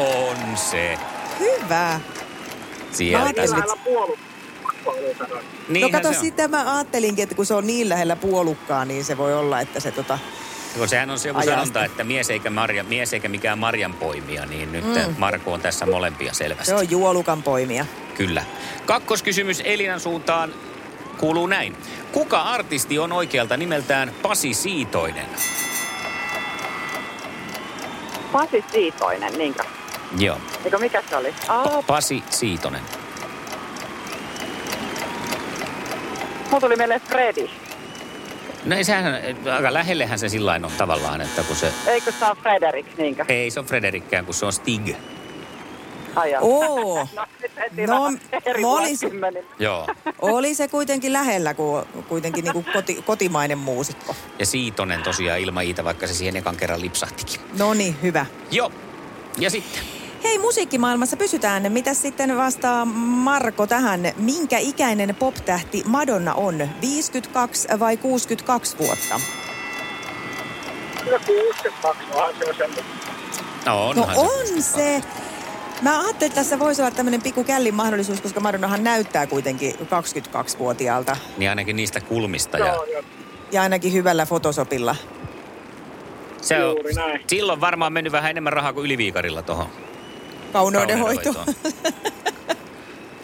On 0.00 0.56
se. 0.56 0.98
Hyvä. 1.38 2.00
Sieltä 2.92 3.46
sanoa. 3.46 4.16
No 5.68 5.90
kato, 5.92 6.12
se 6.12 6.18
sitä 6.18 6.48
mä 6.48 6.76
ajattelinkin, 6.76 7.22
että 7.22 7.34
kun 7.34 7.46
se 7.46 7.54
on 7.54 7.66
niin 7.66 7.88
lähellä 7.88 8.16
puolukkaa, 8.16 8.84
niin 8.84 9.04
se 9.04 9.18
voi 9.18 9.34
olla, 9.34 9.60
että 9.60 9.80
se 9.80 9.90
tota... 9.90 10.18
Kun 10.78 10.88
sehän 10.88 11.10
on 11.10 11.18
se 11.18 11.32
sanonta, 11.44 11.84
että 11.84 12.04
mies 12.04 12.30
eikä, 12.30 12.50
marja, 12.50 12.84
mies 12.84 13.12
eikä 13.12 13.28
mikään 13.28 13.58
marjan 13.58 13.94
poimija, 13.94 14.46
niin 14.46 14.72
nyt 14.72 14.84
mm. 14.84 15.14
Marko 15.18 15.52
on 15.52 15.60
tässä 15.60 15.86
molempia 15.86 16.34
selvästi. 16.34 16.64
Se 16.64 16.74
on 16.74 16.90
juolukan 16.90 17.42
poimia. 17.42 17.86
Kyllä. 18.14 18.44
Kakkoskysymys 18.86 19.62
Elinan 19.64 20.00
suuntaan 20.00 20.54
kuuluu 21.18 21.46
näin. 21.46 21.76
Kuka 22.12 22.42
artisti 22.42 22.98
on 22.98 23.12
oikealta 23.12 23.56
nimeltään 23.56 24.12
Pasi 24.22 24.54
Siitoinen? 24.54 25.26
Pasi 28.32 28.64
Siitoinen, 28.72 29.38
niinkö? 29.38 29.64
Joo. 30.18 30.36
Eikö 30.64 30.78
mikä 30.78 31.02
se 31.10 31.16
oli? 31.16 31.34
Aa, 31.48 31.82
Pasi 31.82 32.24
Siitonen. 32.30 32.80
mulla 36.46 36.60
tuli 36.60 36.76
mieleen 36.76 37.00
Freddy. 37.00 37.48
No 38.64 38.76
ei 38.76 38.84
sehän, 38.84 39.14
aika 39.56 39.72
lähellehän 39.72 40.18
se 40.18 40.28
sillä 40.28 40.52
on 40.64 40.72
tavallaan, 40.78 41.20
että 41.20 41.42
kun 41.42 41.56
se... 41.56 41.72
Eikö 41.86 42.12
se 42.12 42.24
ole 42.24 42.36
Frederik, 42.42 42.86
niinkö? 42.98 43.24
Ei 43.28 43.50
se 43.50 43.60
on 43.60 43.66
Frederikkään, 43.66 44.24
kun 44.24 44.34
se 44.34 44.46
on 44.46 44.52
Stig. 44.52 44.88
Ai 46.16 46.30
jaa. 46.30 46.40
Oo. 46.42 47.08
No, 47.86 47.86
No, 47.86 48.06
olis- 48.08 48.62
vuosikymmenin. 48.62 49.44
Joo. 49.58 49.86
Oli 50.20 50.54
se 50.54 50.68
kuitenkin 50.68 51.12
lähellä, 51.12 51.54
kun 51.54 51.86
kuitenkin 52.08 52.44
niin 52.44 52.52
kuin 52.52 52.64
koti, 52.72 53.02
kotimainen 53.06 53.58
muusikko. 53.58 54.14
Ja 54.38 54.46
Siitonen 54.46 55.02
tosiaan 55.02 55.40
ilman 55.40 55.64
Iitä, 55.64 55.84
vaikka 55.84 56.06
se 56.06 56.14
siihen 56.14 56.36
ekan 56.36 56.56
kerran 56.56 56.80
lipsahtikin. 56.80 57.40
No 57.58 57.74
niin, 57.74 57.96
hyvä. 58.02 58.26
Joo. 58.50 58.72
Ja 59.38 59.50
sitten. 59.50 59.82
Hei, 60.24 60.38
musiikkimaailmassa 60.38 61.16
pysytään. 61.16 61.72
Mitä 61.72 61.94
sitten 61.94 62.36
vastaa 62.36 62.84
Marko 62.84 63.66
tähän? 63.66 64.00
Minkä 64.16 64.58
ikäinen 64.58 65.14
pop-tähti 65.14 65.82
Madonna 65.86 66.34
on? 66.34 66.68
52 66.80 67.68
vai 67.78 67.96
62 67.96 68.78
vuotta? 68.78 69.20
Kyllä 71.04 71.18
62, 71.18 72.02
onhan 72.14 72.34
se 72.38 72.44
on 72.44 72.54
sen. 72.54 72.84
No, 73.66 73.92
No 73.92 74.02
onhan 74.02 74.16
on 74.18 74.62
se. 74.62 75.02
Mä 75.82 76.00
ajattelin, 76.00 76.30
että 76.30 76.40
tässä 76.40 76.58
voisi 76.58 76.82
olla 76.82 76.90
tämmöinen 76.90 77.22
pikku 77.22 77.44
källin 77.44 77.74
mahdollisuus, 77.74 78.20
koska 78.20 78.40
Madonnahan 78.40 78.84
näyttää 78.84 79.26
kuitenkin 79.26 79.74
22-vuotiaalta. 79.74 81.16
Niin 81.36 81.50
ainakin 81.50 81.76
niistä 81.76 82.00
kulmista. 82.00 82.58
Ja 82.58 82.66
joo. 82.66 82.86
Ja 83.52 83.62
ainakin 83.62 83.92
hyvällä 83.92 84.26
fotosopilla. 84.26 84.96
se 86.40 86.64
on, 86.64 86.76
silloin 87.26 87.60
varmaan 87.60 87.92
mennyt 87.92 88.12
vähän 88.12 88.30
enemmän 88.30 88.52
rahaa 88.52 88.72
kuin 88.72 88.84
yliviikarilla 88.84 89.42
tuohon 89.42 89.66
Kauneudenhoito. 90.52 91.34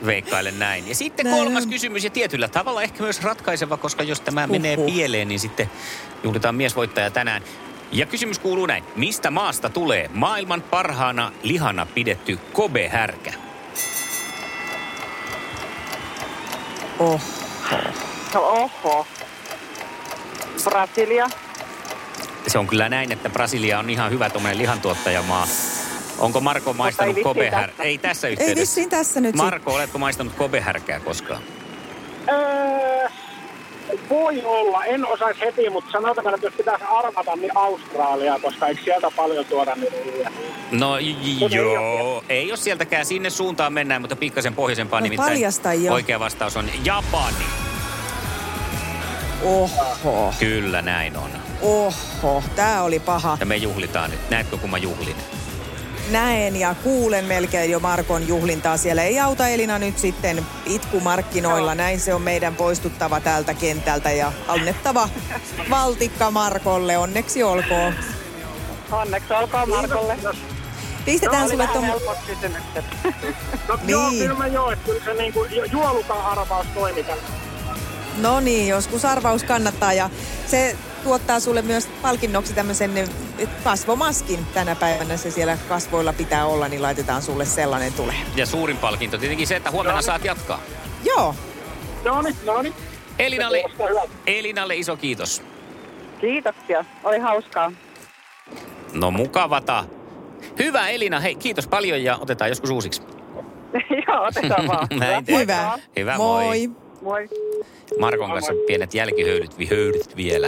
Veikkailen 0.06 0.58
näin. 0.58 0.88
Ja 0.88 0.94
sitten 0.94 1.26
Näin 1.26 1.36
kolmas 1.36 1.64
on. 1.64 1.70
kysymys 1.70 2.04
ja 2.04 2.10
tietyllä 2.10 2.48
tavalla 2.48 2.82
ehkä 2.82 3.02
myös 3.02 3.22
ratkaiseva, 3.22 3.76
koska 3.76 4.02
jos 4.02 4.20
tämä 4.20 4.40
Huhhuh. 4.40 4.52
menee 4.52 4.76
pieleen, 4.76 5.28
niin 5.28 5.40
sitten 5.40 5.70
juhlitaan 6.22 6.54
miesvoittaja 6.54 7.10
tänään. 7.10 7.42
Ja 7.92 8.06
kysymys 8.06 8.38
kuuluu 8.38 8.66
näin. 8.66 8.84
Mistä 8.96 9.30
maasta 9.30 9.68
tulee 9.70 10.10
maailman 10.14 10.62
parhaana 10.62 11.32
lihana 11.42 11.86
pidetty 11.94 12.38
Kobe-härkä? 12.52 13.32
Oh. 16.98 17.20
No, 18.34 18.40
oho. 18.40 19.06
Brasilia. 20.64 21.26
Se 22.46 22.58
on 22.58 22.66
kyllä 22.66 22.88
näin, 22.88 23.12
että 23.12 23.30
Brasilia 23.30 23.78
on 23.78 23.90
ihan 23.90 24.10
hyvä 24.10 24.30
tuommoinen 24.30 24.58
lihantuottajamaa. 24.58 25.46
Onko 26.18 26.40
Marko 26.40 26.72
maistanut 26.72 27.16
Kobe-härkää? 27.22 27.66
tässä. 27.68 27.82
Ei 27.82 27.98
tässä 27.98 28.26
Ei 28.28 28.32
yhteydessä. 28.32 28.60
vissiin 28.60 28.90
tässä 28.90 29.20
nyt 29.20 29.34
Marko, 29.36 29.74
oletko 29.74 29.98
maistanut 29.98 30.32
Kobe-härkää 30.34 31.00
koskaan? 31.00 31.42
Öö, 32.28 33.08
voi 34.10 34.42
olla, 34.44 34.84
en 34.84 35.06
osaisi 35.06 35.40
heti, 35.40 35.70
mutta 35.70 35.90
sanotaan, 35.92 36.34
että 36.34 36.46
jos 36.46 36.54
pitäisi 36.54 36.84
arvata, 36.90 37.36
niin 37.36 37.56
Australia, 37.56 38.38
koska 38.42 38.66
eikö 38.66 38.82
sieltä 38.84 39.10
paljon 39.16 39.44
tuoda 39.44 39.74
niitä? 39.74 40.30
No 40.70 40.98
j- 40.98 41.14
j- 41.22 41.54
joo, 41.56 42.24
ei 42.28 42.50
ole 42.50 42.56
sieltäkään 42.56 43.06
sinne 43.06 43.30
suuntaan 43.30 43.72
mennään, 43.72 44.00
mutta 44.00 44.16
pikkasen 44.16 44.54
pohjoisempaan 44.54 45.00
No 45.00 45.04
nimittäin. 45.04 45.32
paljasta 45.32 45.74
jo. 45.74 45.92
Oikea 45.92 46.20
vastaus 46.20 46.56
on 46.56 46.70
Japani. 46.84 47.44
Oho, 49.42 50.34
Kyllä 50.38 50.82
näin 50.82 51.16
on. 51.16 51.30
oho, 51.62 52.42
tää 52.56 52.82
oli 52.82 52.98
paha. 53.00 53.36
Ja 53.40 53.46
me 53.46 53.56
juhlitaan 53.56 54.10
nyt. 54.10 54.20
Näetkö, 54.30 54.56
kun 54.56 54.70
mä 54.70 54.78
juhlin? 54.78 55.16
Näen 56.10 56.56
ja 56.56 56.74
kuulen 56.82 57.24
melkein 57.24 57.70
jo 57.70 57.80
Markon 57.80 58.28
juhlintaa 58.28 58.76
siellä. 58.76 59.02
Ei 59.02 59.20
auta 59.20 59.48
Elina 59.48 59.78
nyt 59.78 59.98
sitten 59.98 60.46
itkumarkkinoilla. 60.66 61.74
Näin 61.74 62.00
se 62.00 62.14
on 62.14 62.22
meidän 62.22 62.56
poistuttava 62.56 63.20
tältä 63.20 63.54
kentältä 63.54 64.10
ja 64.10 64.32
annettava 64.48 65.08
valtikka 65.70 66.30
Markolle. 66.30 66.98
Onneksi 66.98 67.42
olkoon. 67.42 67.94
Onneksi 68.92 69.32
olkoon 69.34 69.68
Markolle. 69.68 70.16
Pistetään 71.04 71.42
oli 71.42 71.50
sulle 71.50 71.62
vähän 71.62 71.72
tuon... 71.74 71.84
helpot 71.84 72.18
kysymykset. 72.26 72.84
No 73.68 73.78
joo, 73.86 74.10
Niin. 74.10 74.22
kyllä 74.22 74.34
mä 74.38 74.46
joo, 74.46 74.70
että 74.70 74.84
kyllä 74.84 75.04
se 75.04 75.14
niinku 75.14 75.44
ju- 75.44 75.64
juolukan 75.64 76.20
arvaus 76.24 76.66
toimi 76.74 77.02
tällä. 77.02 77.22
No 78.16 78.40
niin, 78.40 78.68
joskus 78.68 79.04
arvaus 79.04 79.44
kannattaa 79.44 79.92
ja 79.92 80.10
se 80.46 80.76
tuottaa 81.06 81.40
sulle 81.40 81.62
myös 81.62 81.88
palkinnoksi 82.02 82.54
tämmöisen 82.54 82.98
eh, 82.98 83.08
kasvomaskin 83.64 84.46
tänä 84.54 84.74
päivänä. 84.74 85.16
Se 85.16 85.30
siellä 85.30 85.58
kasvoilla 85.68 86.12
pitää 86.12 86.46
olla, 86.46 86.68
niin 86.68 86.82
laitetaan 86.82 87.22
sulle 87.22 87.44
sellainen 87.44 87.92
tulee. 87.92 88.16
Ja 88.36 88.46
suurin 88.46 88.76
palkinto 88.76 89.18
tietenkin 89.18 89.46
se, 89.46 89.56
että 89.56 89.70
huomenna 89.70 90.02
saat 90.02 90.24
jatkaa. 90.24 90.60
Joo, 91.04 91.34
No 92.04 92.22
niin, 92.22 92.36
no 92.44 92.62
niin. 92.62 92.74
Elinalle. 93.18 93.62
Elinalle 94.26 94.76
iso 94.76 94.96
kiitos. 94.96 95.42
Kiitoksia. 96.20 96.84
Oli 97.04 97.18
hauskaa. 97.18 97.72
No 98.92 99.10
mukavata. 99.10 99.84
Hyvä 100.58 100.88
Elina, 100.88 101.20
hei 101.20 101.34
kiitos 101.34 101.68
paljon 101.68 102.04
ja 102.04 102.16
otetaan 102.16 102.50
joskus 102.50 102.70
uusiksi. 102.70 103.02
Joo, 104.08 104.24
otetaan 104.26 104.68
vaan. 104.68 104.88
Hyvä. 105.40 105.78
Hyvä, 105.96 106.16
moi. 106.16 106.44
moi. 106.44 106.70
Moi. 107.02 107.28
Markon 107.98 108.30
kanssa 108.30 108.52
pienet 108.66 108.94
jälkihöylyt 108.94 109.70
höyryt 109.70 110.16
vielä. 110.16 110.46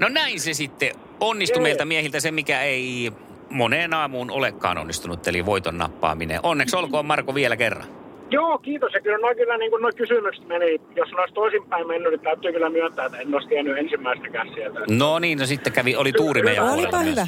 No 0.00 0.08
näin 0.08 0.40
se 0.40 0.54
sitten 0.54 0.90
onnistui 1.20 1.62
meiltä 1.62 1.84
miehiltä 1.84 2.20
se, 2.20 2.30
mikä 2.30 2.62
ei 2.62 3.12
moneen 3.50 3.94
aamuun 3.94 4.30
olekaan 4.30 4.78
onnistunut, 4.78 5.28
eli 5.28 5.46
voiton 5.46 5.78
nappaaminen. 5.78 6.40
Onneksi 6.42 6.76
olkoon 6.76 7.06
Marko 7.06 7.34
vielä 7.34 7.56
kerran. 7.56 7.86
Joo, 8.30 8.58
kiitos. 8.58 8.92
Ja 8.94 9.00
kyllä 9.00 9.18
noin 9.18 9.36
kyllä 9.36 9.58
niin 9.58 9.70
kuin 9.70 9.82
nuo 9.82 9.90
kysymykset 9.96 10.48
meni, 10.48 10.80
jos 10.96 11.10
ne 11.10 11.20
olisi 11.20 11.34
toisinpäin 11.34 11.86
mennyt, 11.86 12.12
niin 12.12 12.20
täytyy 12.20 12.52
kyllä 12.52 12.70
myöntää, 12.70 13.06
että 13.06 13.18
en 13.18 13.34
olisi 13.34 13.48
tiennyt 13.48 13.78
ensimmäistäkään 13.78 14.48
sieltä. 14.54 14.80
No 14.90 15.18
niin, 15.18 15.38
no 15.38 15.46
sitten 15.46 15.72
kävi, 15.72 15.96
oli 15.96 16.12
tuuri 16.12 16.42
meidän 16.42 16.72
Olipa 16.72 16.98
hyvä. 16.98 17.26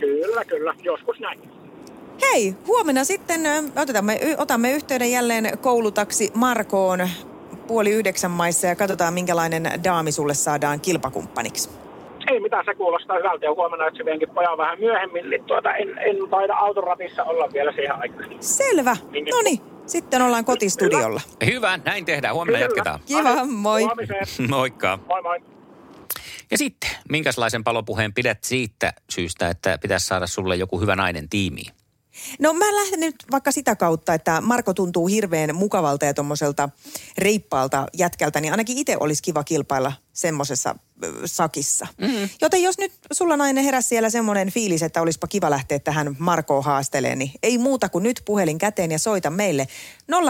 Kyllä, 0.00 0.44
kyllä. 0.44 0.74
Joskus 0.82 1.20
näin. 1.20 1.40
Hei, 2.22 2.54
huomenna 2.66 3.04
sitten 3.04 3.40
otamme, 3.76 4.18
y- 4.22 4.34
otamme 4.38 4.72
yhteyden 4.72 5.12
jälleen 5.12 5.58
koulutaksi 5.58 6.30
Markoon 6.34 7.08
puoli 7.66 7.90
yhdeksän 7.90 8.30
maissa 8.30 8.66
ja 8.66 8.76
katsotaan 8.76 9.14
minkälainen 9.14 9.70
daami 9.84 10.12
sulle 10.12 10.34
saadaan 10.34 10.80
kilpakumppaniksi. 10.80 11.70
Ei 12.30 12.40
mitään, 12.40 12.64
se 12.64 12.74
kuulostaa 12.74 13.16
hyvältä. 13.16 13.44
Ja 13.44 13.54
huomenna 13.54 13.86
etsivienkin 13.86 14.30
pojan 14.30 14.58
vähän 14.58 14.80
myöhemmin, 14.80 15.30
niin 15.30 15.44
tuota, 15.44 15.74
en, 15.74 15.98
en 15.98 16.16
taida 16.30 16.54
autoratissa 16.54 17.24
olla 17.24 17.48
vielä 17.52 17.72
siihen 17.72 17.96
aikaan. 18.00 18.36
Selvä. 18.40 18.96
Minne? 19.10 19.30
No 19.30 19.40
niin, 19.44 19.60
sitten 19.86 20.22
ollaan 20.22 20.44
kotistudiolla. 20.44 21.20
Hyvä, 21.46 21.78
näin 21.84 22.04
tehdään. 22.04 22.34
Huomenna 22.34 22.58
Kyllä. 22.58 22.66
jatketaan. 22.66 23.00
Kiva, 23.06 23.44
moi. 23.44 23.82
Huomiseen. 23.82 24.26
Moikka. 24.50 24.98
Moi 25.08 25.22
moi. 25.22 25.40
Ja 26.50 26.58
sitten, 26.58 26.90
minkälaisen 27.08 27.64
palopuheen 27.64 28.14
pidät 28.14 28.44
siitä 28.44 28.92
syystä, 29.10 29.48
että 29.48 29.78
pitäisi 29.82 30.06
saada 30.06 30.26
sulle 30.26 30.56
joku 30.56 30.80
hyvä 30.80 30.96
nainen 30.96 31.28
tiimiin? 31.28 31.72
No 32.38 32.52
mä 32.52 32.74
lähden 32.74 33.00
nyt 33.00 33.14
vaikka 33.30 33.52
sitä 33.52 33.76
kautta, 33.76 34.14
että 34.14 34.40
Marko 34.40 34.74
tuntuu 34.74 35.06
hirveän 35.06 35.54
mukavalta 35.54 36.04
ja 36.04 36.14
tommoselta 36.14 36.68
reippaalta 37.18 37.86
jätkältä, 37.92 38.40
niin 38.40 38.52
ainakin 38.52 38.78
itse 38.78 38.96
olisi 39.00 39.22
kiva 39.22 39.44
kilpailla 39.44 39.92
semmosessa 40.12 40.74
ö, 41.04 41.12
sakissa. 41.24 41.86
Mm. 42.00 42.28
Joten 42.40 42.62
jos 42.62 42.78
nyt 42.78 42.92
sulla 43.12 43.36
nainen 43.36 43.64
heräsi 43.64 43.88
siellä 43.88 44.10
semmoinen 44.10 44.50
fiilis, 44.50 44.82
että 44.82 45.02
olisipa 45.02 45.26
kiva 45.26 45.50
lähteä 45.50 45.78
tähän 45.78 46.16
Markoon 46.18 46.64
haasteleen, 46.64 47.18
niin 47.18 47.32
ei 47.42 47.58
muuta 47.58 47.88
kuin 47.88 48.02
nyt 48.02 48.22
puhelin 48.24 48.58
käteen 48.58 48.92
ja 48.92 48.98
soita 48.98 49.30
meille 49.30 49.68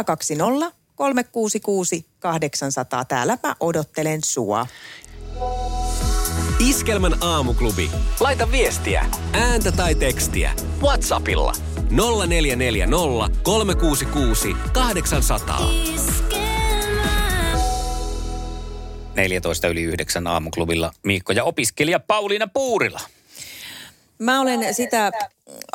020 0.04 0.80
366 0.94 2.06
800. 2.18 3.04
Täällä 3.04 3.38
mä 3.42 3.56
odottelen 3.61 4.20
sua. 4.25 4.66
Iskelmän 6.69 7.14
aamuklubi. 7.21 7.90
Laita 8.21 8.52
viestiä, 8.52 9.07
ääntä 9.33 9.73
tai 9.73 9.95
tekstiä. 9.95 10.52
Whatsappilla 10.83 11.52
0440 11.90 13.43
366 13.43 14.57
800. 14.73 15.71
14 19.17 19.69
yli 19.69 19.83
9 19.83 20.26
aamuklubilla 20.26 20.93
Miikko 21.02 21.33
ja 21.33 21.45
opiskelija 21.45 22.00
Pauliina 22.00 22.47
Puurila. 22.47 23.00
Mä 24.19 24.40
olen 24.40 24.75
sitä 24.75 25.11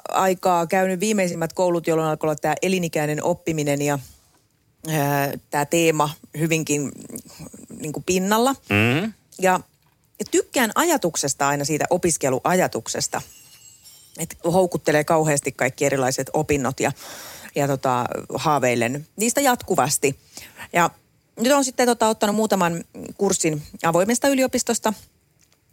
aikaa 0.09 0.67
käynyt 0.67 0.99
viimeisimmät 0.99 1.53
koulut, 1.53 1.87
jolloin 1.87 2.09
alkoi 2.09 2.27
olla 2.27 2.35
tämä 2.35 2.55
elinikäinen 2.61 3.23
oppiminen 3.23 3.81
ja 3.81 3.99
tämä 5.49 5.65
teema 5.65 6.09
hyvinkin 6.37 6.91
niin 7.79 7.93
kuin 7.93 8.03
pinnalla. 8.03 8.53
Mm. 8.53 9.13
Ja, 9.39 9.59
ja 10.19 10.25
tykkään 10.31 10.71
ajatuksesta 10.75 11.47
aina 11.47 11.65
siitä 11.65 11.85
opiskeluajatuksesta. 11.89 13.21
Että 14.19 14.35
houkuttelee 14.51 15.03
kauheasti 15.03 15.51
kaikki 15.51 15.85
erilaiset 15.85 16.29
opinnot 16.33 16.79
ja, 16.79 16.91
ja 17.55 17.67
tota, 17.67 18.05
haaveilen 18.35 19.07
niistä 19.15 19.41
jatkuvasti. 19.41 20.19
Ja 20.73 20.89
nyt 21.39 21.53
on 21.53 21.65
sitten 21.65 21.87
tota, 21.87 22.07
ottanut 22.07 22.35
muutaman 22.35 22.83
kurssin 23.17 23.61
avoimesta 23.83 24.27
yliopistosta, 24.27 24.93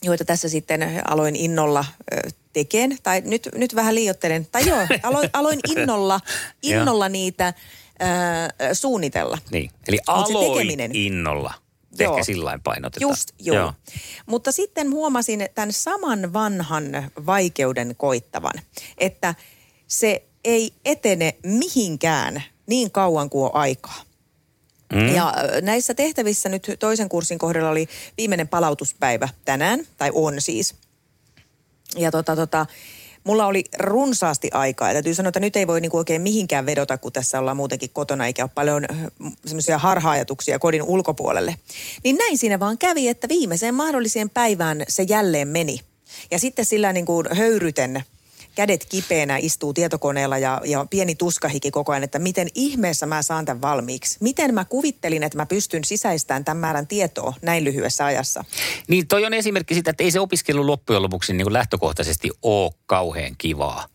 joita 0.02 0.24
tässä 0.24 0.48
sitten 0.48 1.02
aloin 1.08 1.36
innolla 1.36 1.84
tekeen. 2.52 2.98
Tai 3.02 3.22
nyt, 3.24 3.48
nyt 3.54 3.74
vähän 3.74 3.94
liiottelen. 3.94 4.46
Tai 4.52 4.68
joo, 4.68 4.80
aloin, 5.02 5.30
aloin 5.32 5.60
innolla, 5.68 6.20
innolla 6.62 7.08
niitä 7.08 7.54
ö, 8.60 8.74
suunnitella. 8.74 9.38
Niin, 9.50 9.70
eli 9.88 9.98
aloin 10.06 10.52
tekeminen- 10.52 10.90
innolla. 10.96 11.54
Joo. 11.98 12.12
Ehkä 12.12 12.24
sillä 12.24 12.58
painotetaan. 12.64 13.10
Just, 13.10 13.30
joo. 13.38 13.56
joo. 13.56 13.72
Mutta 14.26 14.52
sitten 14.52 14.90
huomasin 14.90 15.48
tämän 15.54 15.72
saman 15.72 16.32
vanhan 16.32 16.84
vaikeuden 17.26 17.94
koittavan, 17.96 18.54
että 18.98 19.34
se 19.86 20.24
ei 20.44 20.72
etene 20.84 21.34
mihinkään 21.46 22.42
niin 22.66 22.90
kauan 22.90 23.30
kuin 23.30 23.44
on 23.44 23.54
aikaa. 23.54 24.02
Mm. 24.92 25.14
Ja 25.14 25.34
näissä 25.62 25.94
tehtävissä 25.94 26.48
nyt 26.48 26.66
toisen 26.78 27.08
kurssin 27.08 27.38
kohdalla 27.38 27.70
oli 27.70 27.88
viimeinen 28.16 28.48
palautuspäivä 28.48 29.28
tänään, 29.44 29.86
tai 29.96 30.10
on 30.14 30.40
siis. 30.40 30.74
Ja 31.96 32.10
tota, 32.10 32.36
tota, 32.36 32.66
mulla 33.24 33.46
oli 33.46 33.64
runsaasti 33.78 34.50
aikaa. 34.52 34.88
Ja 34.88 34.92
täytyy 34.92 35.14
sanoa, 35.14 35.28
että 35.28 35.40
nyt 35.40 35.56
ei 35.56 35.66
voi 35.66 35.80
niinku 35.80 35.96
oikein 35.96 36.22
mihinkään 36.22 36.66
vedota, 36.66 36.98
kun 36.98 37.12
tässä 37.12 37.38
ollaan 37.38 37.56
muutenkin 37.56 37.90
kotona, 37.92 38.26
eikä 38.26 38.44
ole 38.44 38.50
paljon 38.54 38.86
semmoisia 39.46 39.78
harha-ajatuksia 39.78 40.58
kodin 40.58 40.82
ulkopuolelle. 40.82 41.56
Niin 42.04 42.16
näin 42.16 42.38
siinä 42.38 42.60
vaan 42.60 42.78
kävi, 42.78 43.08
että 43.08 43.28
viimeiseen 43.28 43.74
mahdolliseen 43.74 44.30
päivään 44.30 44.84
se 44.88 45.02
jälleen 45.02 45.48
meni. 45.48 45.80
Ja 46.30 46.38
sitten 46.38 46.64
sillä 46.64 46.92
niin 46.92 47.06
kuin 47.06 47.26
höyryten 47.36 48.04
kädet 48.54 48.84
kipeänä 48.84 49.36
istuu 49.36 49.72
tietokoneella 49.72 50.38
ja, 50.38 50.60
ja 50.64 50.86
pieni 50.90 51.14
tuskahiki 51.14 51.70
koko 51.70 51.92
ajan, 51.92 52.04
että 52.04 52.18
miten 52.18 52.48
ihmeessä 52.54 53.06
mä 53.06 53.22
saan 53.22 53.44
tämän 53.44 53.62
valmiiksi. 53.62 54.16
Miten 54.20 54.54
mä 54.54 54.64
kuvittelin, 54.64 55.22
että 55.22 55.38
mä 55.38 55.46
pystyn 55.46 55.84
sisäistämään 55.84 56.44
tämän 56.44 56.60
määrän 56.60 56.86
tietoa 56.86 57.34
näin 57.42 57.64
lyhyessä 57.64 58.04
ajassa. 58.04 58.44
Niin 58.88 59.08
toi 59.08 59.24
on 59.24 59.34
esimerkki 59.34 59.74
siitä, 59.74 59.90
että 59.90 60.04
ei 60.04 60.10
se 60.10 60.20
opiskelu 60.20 60.66
loppujen 60.66 61.02
lopuksi 61.02 61.32
niin 61.32 61.44
kuin 61.44 61.52
lähtökohtaisesti 61.52 62.30
ole 62.42 62.72
kauhean 62.86 63.34
kivaa. 63.38 63.86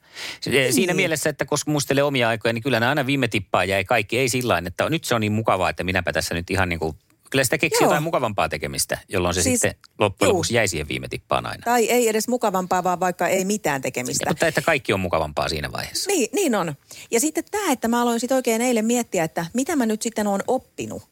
Niin. 0.46 0.74
Siinä 0.74 0.94
mielessä, 0.94 1.30
että 1.30 1.46
koska 1.46 1.72
muistelee 1.72 2.04
omia 2.04 2.30
aikoja, 2.30 2.54
niin 2.54 2.64
kyllä 2.64 2.80
ne 2.80 2.88
aina 2.88 3.06
viime 3.06 3.28
tippaa 3.28 3.66
jäi 3.66 3.86
kaikki. 3.86 4.18
Ei 4.18 4.30
sillä 4.30 4.62
että 4.66 4.90
nyt 4.90 5.04
se 5.04 5.16
on 5.16 5.22
niin 5.22 5.32
mukavaa, 5.32 5.70
että 5.70 5.84
minäpä 5.84 6.14
tässä 6.14 6.36
nyt 6.36 6.50
ihan 6.50 6.70
niin 6.70 6.80
kuin, 6.80 6.96
kyllä 7.30 7.44
sitä 7.44 7.58
keksi 7.58 7.84
Joo. 7.84 7.90
jotain 7.90 8.04
mukavampaa 8.04 8.50
tekemistä, 8.50 8.98
jolloin 9.10 9.36
se 9.36 9.42
Siis- 9.44 9.62
sitten 9.62 9.82
loppujen 10.00 10.30
lopuksi 10.30 10.54
jäi 10.54 10.68
siihen 10.68 10.88
viime 10.88 11.08
tippaan 11.08 11.46
aina. 11.46 11.64
Tai 11.66 11.86
ei 11.90 12.08
edes 12.10 12.28
mukavampaa, 12.28 12.84
vaan 12.84 13.00
vaikka 13.00 13.28
ei 13.28 13.46
mitään 13.46 13.82
tekemistä. 13.82 14.26
Mutta 14.30 14.48
että 14.48 14.62
kaikki 14.62 14.94
on 14.94 15.00
mukavampaa 15.00 15.50
siinä 15.50 15.72
vaiheessa. 15.72 16.08
Niin, 16.12 16.30
niin 16.34 16.56
on. 16.56 16.76
Ja 17.12 17.20
sitten 17.20 17.44
tämä, 17.52 17.72
että 17.72 17.88
mä 17.88 18.02
aloin 18.02 18.20
sitten 18.20 18.36
oikein 18.36 18.62
eilen 18.62 18.86
miettiä, 18.86 19.24
että 19.24 19.46
mitä 19.54 19.76
mä 19.76 19.86
nyt 19.86 20.02
sitten 20.02 20.28
oon 20.28 20.42
oppinut 20.48 21.04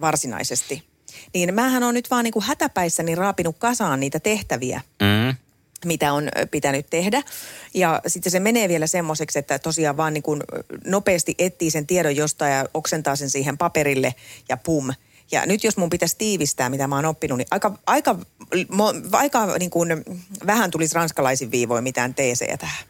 varsinaisesti. 0.00 0.82
Niin 1.34 1.54
mähän 1.54 1.82
on 1.82 1.94
nyt 1.94 2.10
vaan 2.10 2.24
niin 2.24 2.32
kuin 2.32 2.44
hätäpäissäni 2.44 3.14
raapinut 3.14 3.58
kasaan 3.58 4.00
niitä 4.00 4.20
tehtäviä, 4.20 4.80
Mm. 5.02 5.36
mitä 5.84 6.12
on 6.12 6.28
pitänyt 6.50 6.86
tehdä. 6.90 7.22
Ja 7.74 8.00
sitten 8.06 8.32
se 8.32 8.40
menee 8.40 8.68
vielä 8.68 8.86
semmoiseksi, 8.86 9.38
että 9.38 9.58
tosiaan 9.58 9.96
vaan 9.96 10.14
niin 10.14 10.22
kuin 10.22 10.42
nopeasti 10.86 11.34
etsii 11.38 11.70
sen 11.70 11.86
tiedon 11.86 12.16
jostain 12.16 12.52
ja 12.52 12.64
oksentaa 12.74 13.16
sen 13.16 13.30
siihen 13.30 13.58
paperille 13.58 14.14
ja 14.48 14.56
pum. 14.56 14.90
Ja 15.30 15.46
nyt 15.46 15.64
jos 15.64 15.76
mun 15.76 15.90
pitäisi 15.90 16.16
tiivistää, 16.18 16.68
mitä 16.68 16.86
mä 16.86 16.96
oon 16.96 17.04
oppinut, 17.04 17.38
niin 17.38 17.48
aika, 17.50 17.78
aika, 17.86 18.18
mo, 18.72 18.94
aika 19.12 19.58
niin 19.58 19.70
kuin 19.70 20.04
vähän 20.46 20.70
tulisi 20.70 20.94
ranskalaisin 20.94 21.50
viivoin 21.50 21.84
mitään 21.84 22.14
teesejä 22.14 22.56
tähän. 22.56 22.84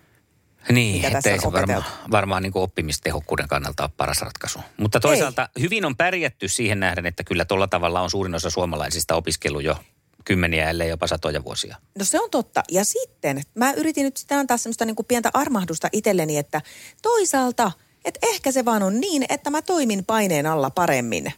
Niin, 0.72 0.94
mitä 0.94 1.06
että 1.06 1.16
tässä 1.16 1.30
ei 1.30 1.34
on 1.34 1.40
se 1.40 1.52
varmaan, 1.52 1.78
opeteltu. 1.78 2.10
varmaan 2.10 2.42
niin 2.42 2.52
oppimistehokkuuden 2.54 3.48
kannalta 3.48 3.82
ole 3.82 3.90
paras 3.96 4.20
ratkaisu. 4.20 4.58
Mutta 4.76 5.00
toisaalta 5.00 5.48
ei. 5.56 5.62
hyvin 5.62 5.84
on 5.84 5.96
pärjätty 5.96 6.48
siihen 6.48 6.80
nähden, 6.80 7.06
että 7.06 7.24
kyllä 7.24 7.44
tuolla 7.44 7.68
tavalla 7.68 8.00
on 8.00 8.10
suurin 8.10 8.34
osa 8.34 8.50
suomalaisista 8.50 9.14
opiskellut 9.14 9.62
jo 9.62 9.76
kymmeniä, 10.24 10.70
ellei 10.70 10.88
jopa 10.88 11.06
satoja 11.06 11.44
vuosia. 11.44 11.76
No 11.98 12.04
se 12.04 12.20
on 12.20 12.30
totta. 12.30 12.62
Ja 12.70 12.84
sitten 12.84 13.42
mä 13.54 13.72
yritin 13.72 14.04
nyt 14.04 14.16
sitten 14.16 14.38
antaa 14.38 14.56
semmoista 14.56 14.84
niin 14.84 14.96
kuin 14.96 15.06
pientä 15.06 15.30
armahdusta 15.34 15.88
itselleni, 15.92 16.38
että 16.38 16.62
toisaalta, 17.02 17.72
että 18.04 18.20
ehkä 18.22 18.52
se 18.52 18.64
vaan 18.64 18.82
on 18.82 19.00
niin, 19.00 19.24
että 19.28 19.50
mä 19.50 19.62
toimin 19.62 20.04
paineen 20.04 20.46
alla 20.46 20.70
paremmin 20.70 21.32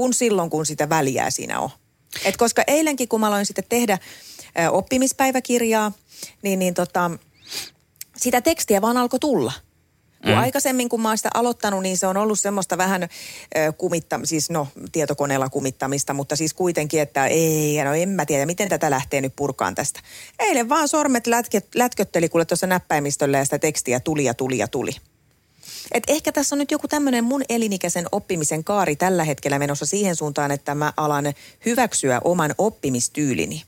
kuin 0.00 0.14
silloin, 0.14 0.50
kun 0.50 0.66
sitä 0.66 0.88
väliä 0.88 1.30
siinä 1.30 1.60
on. 1.60 1.70
Et 2.24 2.36
koska 2.36 2.62
eilenkin, 2.66 3.08
kun 3.08 3.20
mä 3.20 3.26
aloin 3.26 3.46
sitten 3.46 3.64
tehdä 3.68 3.98
ö, 4.58 4.70
oppimispäiväkirjaa, 4.70 5.92
niin, 6.42 6.58
niin 6.58 6.74
tota, 6.74 7.10
sitä 8.16 8.40
tekstiä 8.40 8.80
vaan 8.80 8.96
alkoi 8.96 9.18
tulla. 9.18 9.52
Kun 10.22 10.32
mm. 10.32 10.38
aikaisemmin, 10.38 10.88
kun 10.88 11.00
mä 11.00 11.08
oon 11.08 11.16
sitä 11.16 11.30
aloittanut, 11.34 11.82
niin 11.82 11.98
se 11.98 12.06
on 12.06 12.16
ollut 12.16 12.40
semmoista 12.40 12.78
vähän 12.78 13.02
ö, 13.02 13.08
kumitta, 13.72 14.20
siis 14.24 14.50
no 14.50 14.68
tietokoneella 14.92 15.48
kumittamista, 15.48 16.14
mutta 16.14 16.36
siis 16.36 16.54
kuitenkin, 16.54 17.00
että 17.00 17.26
ei, 17.26 17.84
no 17.84 17.94
en 17.94 18.08
mä 18.08 18.26
tiedä, 18.26 18.46
miten 18.46 18.68
tätä 18.68 18.90
lähtee 18.90 19.20
nyt 19.20 19.36
purkaan 19.36 19.74
tästä. 19.74 20.00
Eilen 20.38 20.68
vaan 20.68 20.88
sormet 20.88 21.26
lätket, 21.26 21.66
lätkötteli 21.74 22.28
kuule 22.28 22.44
tuossa 22.44 22.66
näppäimistöllä 22.66 23.38
ja 23.38 23.44
sitä 23.44 23.58
tekstiä 23.58 24.00
tuli 24.00 24.24
ja 24.24 24.34
tuli 24.34 24.58
ja 24.58 24.68
tuli. 24.68 24.92
Et 25.92 26.04
ehkä 26.08 26.32
tässä 26.32 26.54
on 26.54 26.58
nyt 26.58 26.70
joku 26.70 26.88
tämmöinen 26.88 27.24
mun 27.24 27.42
elinikäisen 27.48 28.06
oppimisen 28.12 28.64
kaari 28.64 28.96
tällä 28.96 29.24
hetkellä 29.24 29.58
menossa 29.58 29.86
siihen 29.86 30.16
suuntaan, 30.16 30.50
että 30.50 30.74
mä 30.74 30.92
alan 30.96 31.24
hyväksyä 31.66 32.20
oman 32.24 32.54
oppimistyylini 32.58 33.62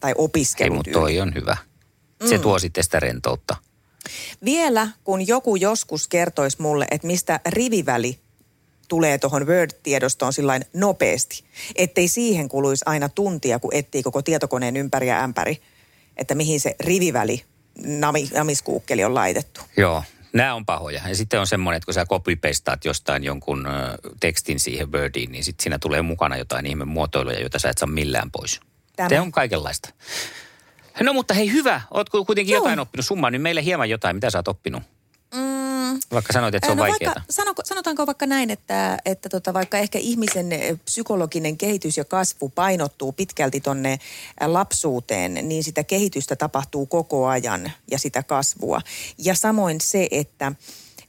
tai 0.00 0.10
Ei, 0.10 0.14
opiskelutyylini. 0.18 0.76
mutta 0.78 1.00
toi 1.00 1.20
on 1.20 1.34
hyvä. 1.34 1.56
Se 2.28 2.36
Mm. 2.36 2.42
tuo 2.42 2.58
sitten 2.58 2.84
sitä 2.84 3.00
rentoutta. 3.00 3.56
Vielä 4.44 4.88
kun 5.04 5.26
joku 5.26 5.56
joskus 5.56 6.08
kertoisi 6.08 6.62
mulle, 6.62 6.86
että 6.90 7.06
mistä 7.06 7.40
riviväli 7.46 8.18
tulee 8.88 9.18
tuohon 9.18 9.46
Word-tiedostoon 9.46 10.32
sillain 10.32 10.64
nopeasti, 10.74 11.44
ettei 11.76 12.08
siihen 12.08 12.48
kuluisi 12.48 12.82
aina 12.86 13.08
tuntia, 13.08 13.58
kun 13.58 13.74
etsii 13.74 14.02
koko 14.02 14.22
tietokoneen 14.22 14.76
ympäri 14.76 15.08
ja 15.08 15.22
ämpäri, 15.24 15.62
että 16.16 16.34
mihin 16.34 16.60
se 16.60 16.76
riviväli 16.80 17.44
nami, 17.86 18.28
namiskuukkeli 18.34 19.04
on 19.04 19.14
laitettu. 19.14 19.60
Joo, 19.76 20.02
Nämä 20.32 20.54
on 20.54 20.66
pahoja. 20.66 21.02
Ja 21.08 21.16
sitten 21.16 21.40
on 21.40 21.46
semmoinen, 21.46 21.76
että 21.76 21.84
kun 21.84 21.94
sä 21.94 22.06
copy-pastaat 22.06 22.84
jostain 22.84 23.24
jonkun 23.24 23.68
tekstin 24.20 24.60
siihen 24.60 24.92
Wordiin, 24.92 25.32
niin 25.32 25.44
sitten 25.44 25.62
siinä 25.62 25.78
tulee 25.78 26.02
mukana 26.02 26.36
jotain 26.36 26.66
ihme 26.66 26.84
muotoiluja, 26.84 27.40
joita 27.40 27.58
sä 27.58 27.70
et 27.70 27.78
saa 27.78 27.88
millään 27.88 28.30
pois. 28.30 28.60
Tämä. 28.96 29.08
Tämä 29.08 29.22
on 29.22 29.32
kaikenlaista. 29.32 29.90
No 31.00 31.12
mutta 31.12 31.34
hei 31.34 31.52
hyvä, 31.52 31.80
ootko 31.90 32.24
kuitenkin 32.24 32.52
Joo. 32.52 32.62
jotain 32.62 32.78
oppinut? 32.78 33.06
Summa 33.06 33.30
nyt 33.30 33.42
meille 33.42 33.64
hieman 33.64 33.90
jotain, 33.90 34.16
mitä 34.16 34.30
sä 34.30 34.38
oot 34.38 34.48
oppinut? 34.48 34.82
Mm, 35.34 35.67
Vaikka 36.10 36.32
sanoit, 36.32 36.54
että 36.54 36.66
se 36.66 36.72
on 36.72 36.76
no 36.76 36.82
vaikeaa. 36.82 37.14
vaikka, 37.14 37.62
sanotaanko 37.64 38.06
vaikka 38.06 38.26
näin, 38.26 38.50
että, 38.50 38.98
että 39.04 39.28
tota, 39.28 39.54
vaikka 39.54 39.78
ehkä 39.78 39.98
ihmisen 39.98 40.52
eh, 40.52 40.78
psykologinen 40.84 41.56
kehitys 41.56 41.96
ja 41.96 42.04
kasvu 42.04 42.48
painottuu 42.48 43.12
pitkälti 43.12 43.60
tonne 43.60 43.98
lapsuuteen, 44.46 45.34
niin 45.42 45.64
sitä 45.64 45.84
kehitystä 45.84 46.36
tapahtuu 46.36 46.86
koko 46.86 47.26
ajan 47.26 47.72
ja 47.90 47.98
sitä 47.98 48.22
kasvua. 48.22 48.80
Ja 49.18 49.34
samoin 49.34 49.80
se, 49.80 50.08
että 50.10 50.52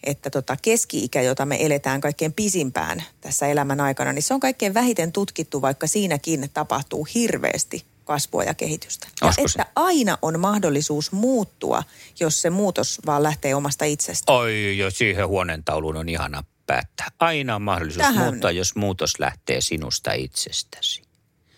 että 0.04 0.30
tota 0.30 0.58
keski-ikä, 0.62 1.22
jota 1.22 1.46
me 1.46 1.65
eletään 1.65 2.02
kaikkein 2.02 2.34
pisimpään 2.34 3.04
tässä 3.22 3.48
elämän 3.48 3.80
aikana, 3.80 4.13
niin 4.13 4.24
se 4.24 4.34
on 4.34 4.39
kaikkein 4.39 4.74
vähiten 4.74 5.12
tutkittu, 5.12 5.62
vaikka 5.62 5.88
siinäkin 5.88 6.50
tapahtuu 6.54 7.08
hirveästi 7.15 7.86
kasvua 8.10 8.43
ja 8.43 8.54
kehitystä. 8.54 9.08
Ja 9.22 9.32
se? 9.32 9.41
että 9.41 9.65
aina 9.76 10.17
on 10.22 10.39
mahdollisuus 10.39 11.12
muuttua, 11.12 11.84
jos 12.19 12.41
se 12.41 12.50
muutos 12.50 13.00
vaan 13.06 13.24
lähtee 13.24 13.56
omasta 13.56 13.86
itsestä. 13.86 14.32
Oi, 14.32 14.78
jo 14.78 14.91
siihen 14.91 15.28
huoneentauluun 15.28 15.95
on 15.98 16.10
ihana 16.10 16.43
päättää. 16.65 17.08
Aina 17.19 17.56
on 17.56 17.62
mahdollisuus 17.62 18.02
Tähän- 18.06 18.24
muuttaa, 18.24 18.52
jos 18.52 18.76
muutos 18.76 19.19
lähtee 19.19 19.62
sinusta 19.62 20.13
itsestäsi. 20.13 21.02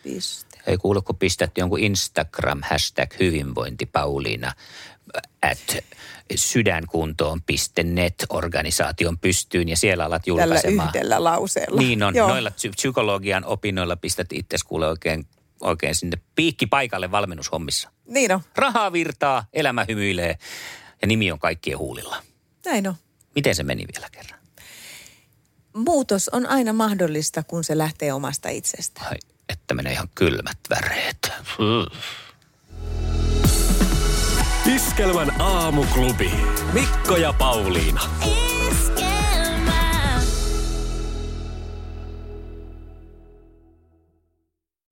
Piste. 0.04 0.58
Ei 0.68 0.78
kuule, 0.78 1.02
kun 1.02 1.18
pistät 1.18 1.52
jonkun 1.58 1.80
Instagram 1.80 2.62
hashtag 2.70 3.14
hyvinvointi 3.20 3.86
Pauliina 3.86 4.54
at 5.42 5.78
sydänkuntoon.net 6.36 8.26
organisaation 8.30 9.18
pystyyn 9.20 9.70
ja 9.70 9.78
siellä 9.78 10.06
alat 10.06 10.22
Tällä 10.26 10.42
julkaisemaan. 10.44 10.90
yhdellä 10.90 11.24
lauseella. 11.24 11.82
Niin 11.82 12.04
on, 12.04 12.16
Joo. 12.16 12.28
noilla 12.30 12.50
psy- 12.52 12.72
psykologian 12.76 13.46
opinnoilla 13.46 13.96
pistät 13.96 14.28
itse 14.34 14.58
kuule 14.66 14.88
oikein, 14.88 15.26
oikein 15.62 15.96
sinne 15.96 16.18
piikki 16.36 16.66
paikalle 16.68 17.12
valmennushommissa. 17.12 17.90
Niin 18.06 18.32
on, 18.32 18.42
Rahaa 18.56 18.94
virtaa, 18.94 19.46
elämä 19.54 19.86
hymyilee 19.88 20.38
ja 21.02 21.08
nimi 21.08 21.32
on 21.32 21.40
kaikkien 21.40 21.78
huulilla. 21.78 22.24
näin 22.66 22.88
on. 22.88 22.96
Miten 23.36 23.56
se 23.56 23.64
meni 23.64 23.86
vielä 23.94 24.08
kerran? 24.12 24.40
Muutos 25.74 26.30
on 26.30 26.46
aina 26.46 26.74
mahdollista, 26.74 27.44
kun 27.44 27.64
se 27.64 27.78
lähtee 27.78 28.14
omasta 28.14 28.50
itsestä. 28.50 29.02
Ai, 29.06 29.18
että 29.50 29.74
menee 29.74 29.94
ihan 29.94 30.10
kylmät 30.16 30.58
väreet. 30.70 31.32
Mm. 31.60 32.00
Iskelmän 34.76 35.42
aamuklubi. 35.42 36.32
Mikko 36.74 37.16
ja 37.18 37.34
Pauliina. 37.34 38.02
Iskelmää. 38.72 39.01